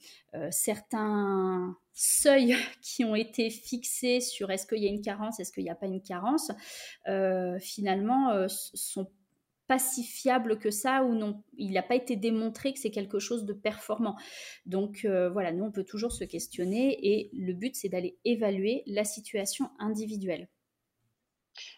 [0.51, 5.64] certains seuils qui ont été fixés sur est-ce qu'il y a une carence, est-ce qu'il
[5.64, 6.52] n'y a pas une carence,
[7.08, 9.12] euh, finalement, euh, sont
[9.68, 11.44] pas si fiables que ça ou non.
[11.56, 14.16] Il n'a pas été démontré que c'est quelque chose de performant.
[14.66, 18.82] Donc euh, voilà, nous, on peut toujours se questionner et le but, c'est d'aller évaluer
[18.88, 20.50] la situation individuelle.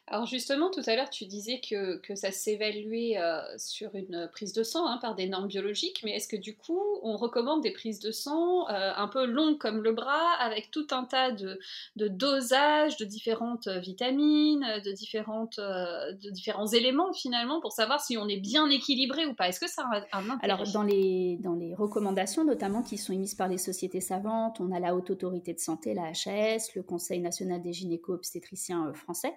[0.08, 4.52] Alors justement, tout à l'heure, tu disais que, que ça s'évaluait euh, sur une prise
[4.52, 7.72] de sang hein, par des normes biologiques, mais est-ce que du coup, on recommande des
[7.72, 11.60] prises de sang euh, un peu longues comme le bras, avec tout un tas de,
[11.96, 18.18] de dosages de différentes vitamines, de, différentes, euh, de différents éléments finalement, pour savoir si
[18.18, 19.48] on est bien équilibré ou pas?
[19.48, 20.40] Est-ce que ça a un intérêt?
[20.42, 24.72] Alors dans les, dans les recommandations, notamment qui sont émises par les sociétés savantes, on
[24.72, 29.34] a la Haute Autorité de Santé, la HAS, le Conseil national des gynéco-obstétriciens français.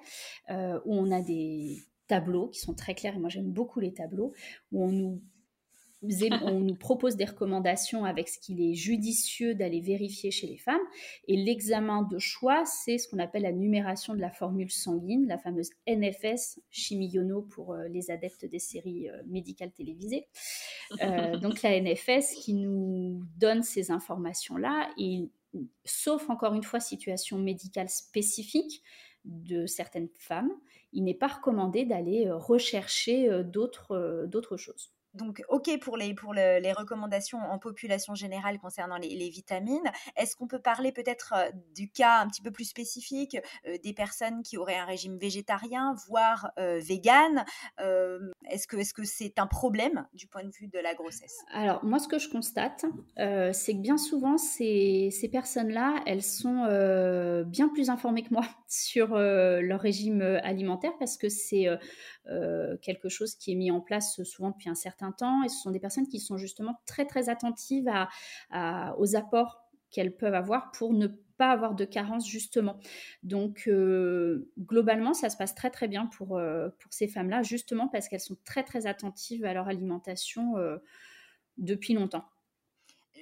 [0.50, 3.92] Euh, où on a des tableaux qui sont très clairs, et moi j'aime beaucoup les
[3.92, 4.32] tableaux,
[4.72, 5.22] où on nous,
[6.42, 10.82] on nous propose des recommandations avec ce qu'il est judicieux d'aller vérifier chez les femmes.
[11.28, 15.38] Et l'examen de choix, c'est ce qu'on appelle la numération de la formule sanguine, la
[15.38, 20.26] fameuse NFS, Chimiono pour euh, les adeptes des séries euh, médicales télévisées.
[21.40, 25.30] donc la NFS qui nous donne ces informations-là, et
[25.84, 28.82] sauf encore une fois situation médicale spécifique,
[29.24, 30.52] de certaines femmes,
[30.92, 33.42] il n'est pas recommandé d'aller euh, rechercher euh,
[33.90, 34.92] euh, d'autres choses.
[35.14, 39.90] Donc, OK pour les, pour les recommandations en population générale concernant les, vitamines.
[40.16, 41.34] Est-ce qu'on peut parler peut-être
[41.74, 43.38] du cas un petit peu plus spécifique
[43.82, 47.44] des personnes qui auraient un régime végétarien, voire vegan?
[48.50, 51.36] Est-ce que c'est -ce un problème du point de vue de la grossesse?
[51.52, 52.84] Alors, moi, ce que je constate,
[53.16, 56.66] c'est que bien souvent, ces, ces personnes-là, elles sont
[57.46, 61.68] bien plus informées que moi sur leur régime alimentaire parce que c'est
[62.26, 65.03] euh, quelque chose qui est mis en place souvent depuis un certain
[65.44, 67.90] Et ce sont des personnes qui sont justement très très attentives
[68.98, 72.78] aux apports qu'elles peuvent avoir pour ne pas avoir de carence justement.
[73.22, 77.88] Donc euh, globalement, ça se passe très très bien pour, euh, pour ces femmes-là, justement
[77.88, 80.54] parce qu'elles sont très très attentives à leur alimentation
[81.58, 82.24] depuis longtemps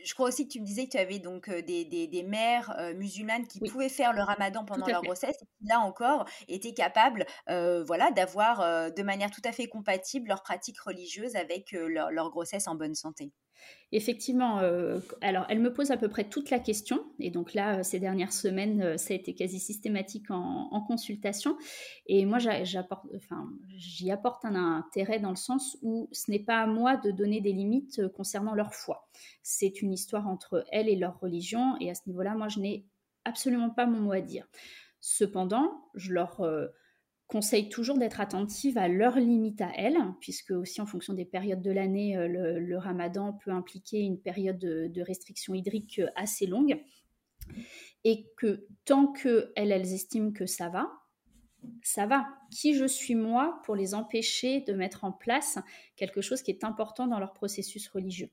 [0.04, 3.46] je crois aussi que tu me disais que tu avais donc des, des, mères musulmanes
[3.46, 8.10] qui pouvaient faire le ramadan pendant leur grossesse et qui, là encore, étaient capables voilà,
[8.10, 12.94] d'avoir de manière tout à fait compatible leur pratique religieuse avec leur grossesse en bonne
[12.94, 13.32] santé.
[13.94, 17.78] Effectivement, euh, alors elle me pose à peu près toute la question, et donc là,
[17.78, 21.58] euh, ces dernières semaines, euh, ça a été quasi systématique en, consultation,
[22.06, 26.96] et moi, j'y apporte un intérêt dans le sens où ce n'est pas à moi
[26.96, 29.08] de donner des limites concernant leur foi.
[29.42, 32.86] C'est une histoire entre elles et leur religion, et à ce niveau-là, moi, je n'ai
[33.26, 34.46] absolument pas mon mot à dire.
[35.00, 36.40] Cependant, je leur
[37.32, 41.62] conseille toujours d'être attentive à leurs limites à elles, puisque aussi en fonction des périodes
[41.62, 46.78] de l'année, euh, le, ramadan peut impliquer une période de, restriction hydrique euh, assez longue.
[48.04, 50.92] Et que tant qu'elles, elles estiment que ça va,
[51.82, 52.28] ça va.
[52.50, 55.58] Qui je suis moi pour les empêcher de mettre en place
[55.96, 58.28] quelque chose qui est important dans leur processus religieux?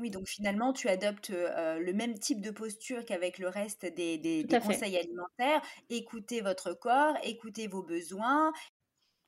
[0.00, 4.96] Oui, donc finalement, tu adoptes le même type de posture qu'avec le reste des, conseils
[4.96, 5.62] alimentaires.
[5.88, 8.52] Écoutez votre corps, écoutez vos besoins.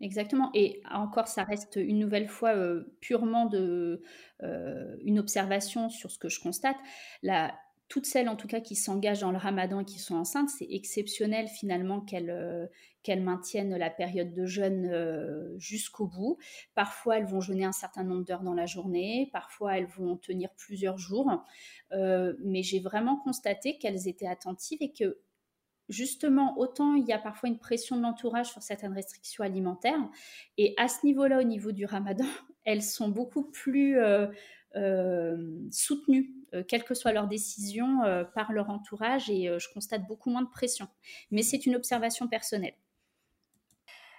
[0.00, 0.50] Exactement.
[0.54, 2.54] Et encore, ça reste une nouvelle fois
[3.00, 4.02] purement de,
[4.40, 6.76] une observation sur ce que je constate.
[7.22, 7.54] La,
[7.92, 10.66] toutes celles en tout cas qui s'engagent dans le ramadan et qui sont enceintes, c'est
[10.70, 12.66] exceptionnel finalement qu'elles euh,
[13.08, 16.38] maintiennent la période de jeûne euh, jusqu'au bout.
[16.74, 20.50] Parfois, elles vont jeûner un certain nombre d'heures dans la journée, parfois elles vont tenir
[20.56, 21.44] plusieurs jours.
[21.92, 25.18] Euh, mais j'ai vraiment constaté qu'elles étaient attentives et que
[25.88, 30.08] justement, autant il y a parfois une pression de l'entourage sur certaines restrictions alimentaires,
[30.56, 32.26] et à ce niveau-là, au niveau du ramadan,
[32.64, 33.98] elles sont beaucoup plus
[35.70, 40.30] soutenues euh, quelles que soient leurs décisions, euh, par leur entourage et je constate beaucoup
[40.30, 40.88] moins de pression.
[41.30, 42.74] Mais c'est une observation personnelle.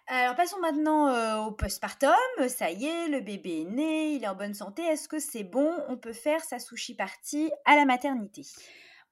[0.07, 2.11] Alors passons maintenant au postpartum.
[2.47, 4.81] Ça y est, le bébé est né, il est en bonne santé.
[4.83, 5.71] Est-ce que c'est bon?
[5.87, 8.43] On peut faire sa sushi partie à la maternité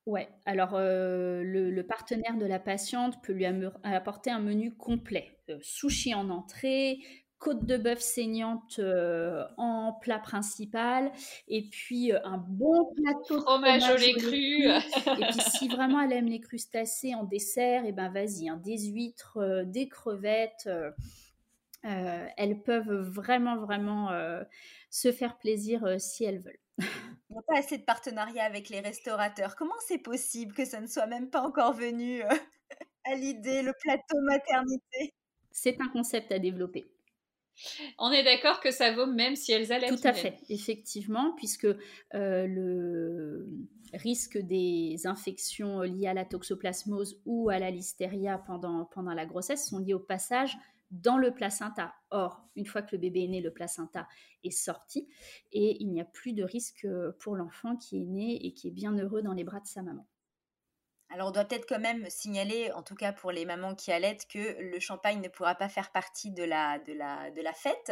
[0.07, 3.45] Ouais, alors le, partenaire de la patiente peut lui
[3.83, 5.37] apporter un menu complet.
[5.61, 6.99] sushi en entrée,
[7.41, 11.11] côte de bœuf saignante euh, en plat principal,
[11.47, 14.67] et puis euh, un bon plateau de fromage au lait cru.
[14.67, 18.61] et puis si vraiment elle aime les crustacés en dessert, et eh ben vas-y, hein,
[18.63, 20.69] des huîtres, euh, des crevettes.
[21.83, 24.09] elles peuvent vraiment, vraiment
[24.91, 26.59] se faire plaisir si elles veulent.
[26.77, 29.55] Il n'y a pas assez de partenariat avec les restaurateurs.
[29.55, 32.21] Comment c'est possible que ça ne soit même pas encore venu
[33.05, 35.15] à l'idée, le plateau maternité?
[35.49, 36.85] C'est un concept à développer.
[37.97, 40.01] On est d'accord que ça vaut même si elles allaitent.
[40.01, 43.47] Tout à fait, effectivement, puisque euh, le
[43.93, 49.67] risque des infections liées à la toxoplasmose ou à la listeria pendant, pendant la grossesse
[49.67, 50.57] sont liés au passage
[50.91, 51.93] dans le placenta.
[52.09, 54.07] Or, une fois que le bébé est né, le placenta
[54.43, 55.07] est sorti
[55.51, 56.85] et il n'y a plus de risque
[57.19, 59.81] pour l'enfant qui est né et qui est bien heureux dans les bras de sa
[59.81, 60.05] maman.
[61.13, 64.27] Alors on doit peut-être quand même signaler, en tout cas pour les mamans qui allaitent,
[64.27, 66.79] que le champagne ne pourra pas faire partie de la,
[67.53, 67.91] fête.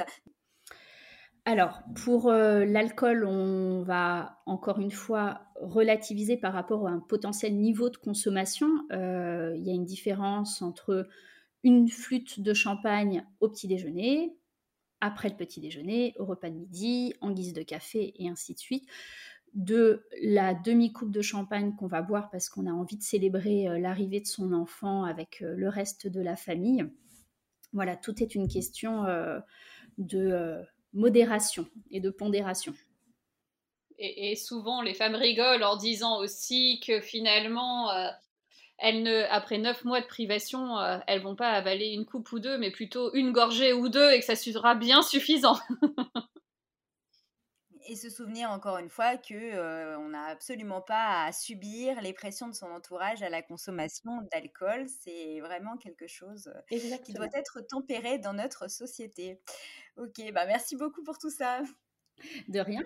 [1.46, 7.56] Alors, pour euh, l'alcool, on va encore une fois relativiser par rapport à un potentiel
[7.56, 8.70] niveau de consommation.
[8.92, 11.08] Euh, il y a une différence entre
[11.64, 14.38] une flûte de champagne au petit déjeuner,
[15.02, 18.60] après le petit déjeuner, au repas de midi, en guise de café et ainsi de
[18.60, 18.88] suite
[19.54, 23.80] de la demi-coupe de champagne qu'on va boire parce qu'on a envie de célébrer euh,
[23.80, 26.86] l'arrivée de son enfant avec euh, le reste de la famille.
[27.74, 29.40] Voilà, tout est une question euh,
[29.98, 32.74] de modération et de pondération.
[34.02, 37.92] Et, souvent, les femmes rigolent en disant aussi que finalement,
[38.78, 42.58] elles ne, après neuf mois de privation, elles vont pas avaler une coupe ou deux,
[42.58, 45.60] mais plutôt une gorgée ou deux et que ça sera bien suffisant.
[47.90, 52.14] et se souvenir encore une fois que euh, on n'a absolument pas à subir les
[52.14, 54.86] pressions de son entourage à la consommation d'alcool.
[54.88, 56.54] C'est vraiment quelque chose
[57.04, 59.42] qui doit être tempéré dans notre société.
[59.98, 61.62] Ok, bah merci beaucoup pour tout ça.
[62.48, 62.84] De rien.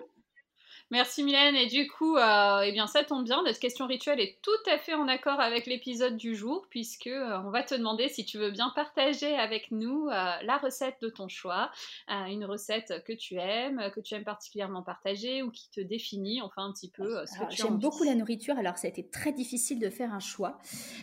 [0.94, 1.56] Merci Mylène.
[1.56, 3.42] Et du coup, euh, eh bien, ça tombe bien.
[3.42, 7.36] Notre question rituelle est tout à fait en accord avec l'épisode du jour, puisque euh,
[7.44, 11.08] on va te demander si tu veux bien partager avec nous euh, la recette de
[11.08, 11.72] ton choix,
[12.08, 16.64] une recette que tu aimes, que tu aimes particulièrement partager ou qui te définit, enfin
[16.64, 19.32] un petit peu ce que tu J'aime beaucoup la nourriture, alors ça a été très
[19.32, 20.58] difficile de faire un choix.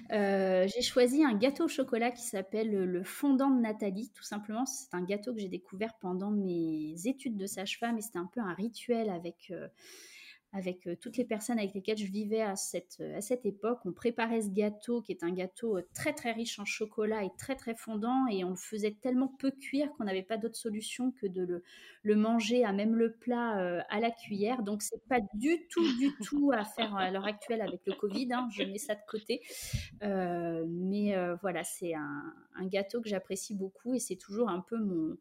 [0.10, 4.66] j'ai choisi un gâteau au chocolat qui s'appelle le fondant de Nathalie, tout simplement.
[4.66, 8.39] C'est un gâteau que j'ai découvert pendant mes études de sage-femme et c'était un peu
[8.39, 9.52] un rituel avec
[10.54, 13.80] avec euh, toutes les personnes avec lesquelles je vivais à cette, euh, à cette époque.
[13.86, 17.30] On préparait ce gâteau qui est un gâteau euh, très très riche en chocolat et
[17.38, 21.12] très très fondant et on le faisait tellement peu cuire qu'on n'avait pas d'autre solution
[21.12, 21.64] que de le,
[22.04, 24.64] le, manger à même le plat à la cuillère.
[24.64, 28.28] Donc c'est pas du tout du tout à faire à l'heure actuelle avec le Covid.
[28.34, 28.50] Hein.
[28.52, 29.42] je mets ça de côté.
[30.02, 35.18] mais voilà, c'est un, un, gâteau que j'apprécie beaucoup et c'est toujours un peu mon,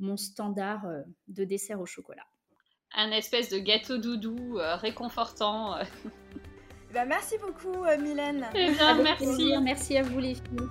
[0.00, 0.86] mon standard
[1.28, 2.26] de dessert au chocolat
[2.96, 5.76] un espèce de gâteau doudou euh, réconfortant.
[6.92, 8.46] Bah, merci beaucoup, euh, Mylène.
[8.54, 9.52] Eh bien, merci.
[9.60, 10.68] Merci à vous, les filles.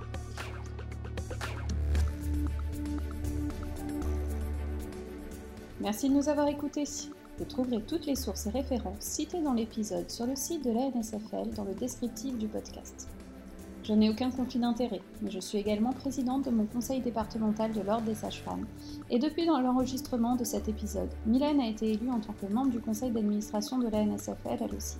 [5.80, 6.84] Merci de nous avoir écoutés.
[7.36, 10.88] Vous trouverez toutes les sources et références citées dans l'épisode sur le site de la
[10.98, 13.06] NSFL dans le descriptif du podcast.
[13.84, 17.82] Je n'ai aucun conflit d'intérêt, mais je suis également présidente de mon conseil départemental de
[17.82, 18.66] l'Ordre des sages-femmes.
[19.10, 22.80] Et depuis l'enregistrement de cet épisode, Mylène a été élue en tant que membre du
[22.80, 24.96] conseil d'administration de la NSFL elle aussi.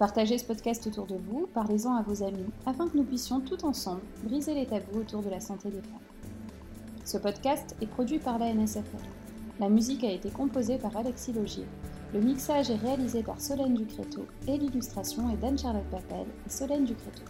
[0.00, 3.64] Partagez ce podcast autour de vous, parlez-en à vos amis, afin que nous puissions tout
[3.64, 6.00] ensemble briser les tabous autour de la santé des femmes.
[7.04, 8.82] Ce podcast est produit par la NSFL.
[9.60, 11.66] La musique a été composée par Alexis Logier.
[12.12, 17.22] Le mixage est réalisé par Solène Ducréto et l'illustration est d'Anne-Charlotte Papel et Solène Ducréto.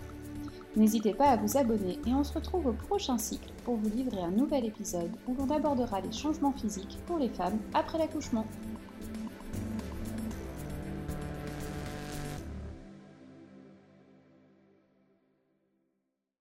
[0.77, 4.21] N'hésitez pas à vous abonner et on se retrouve au prochain cycle pour vous livrer
[4.21, 8.45] un nouvel épisode où l'on abordera les changements physiques pour les femmes après l'accouchement.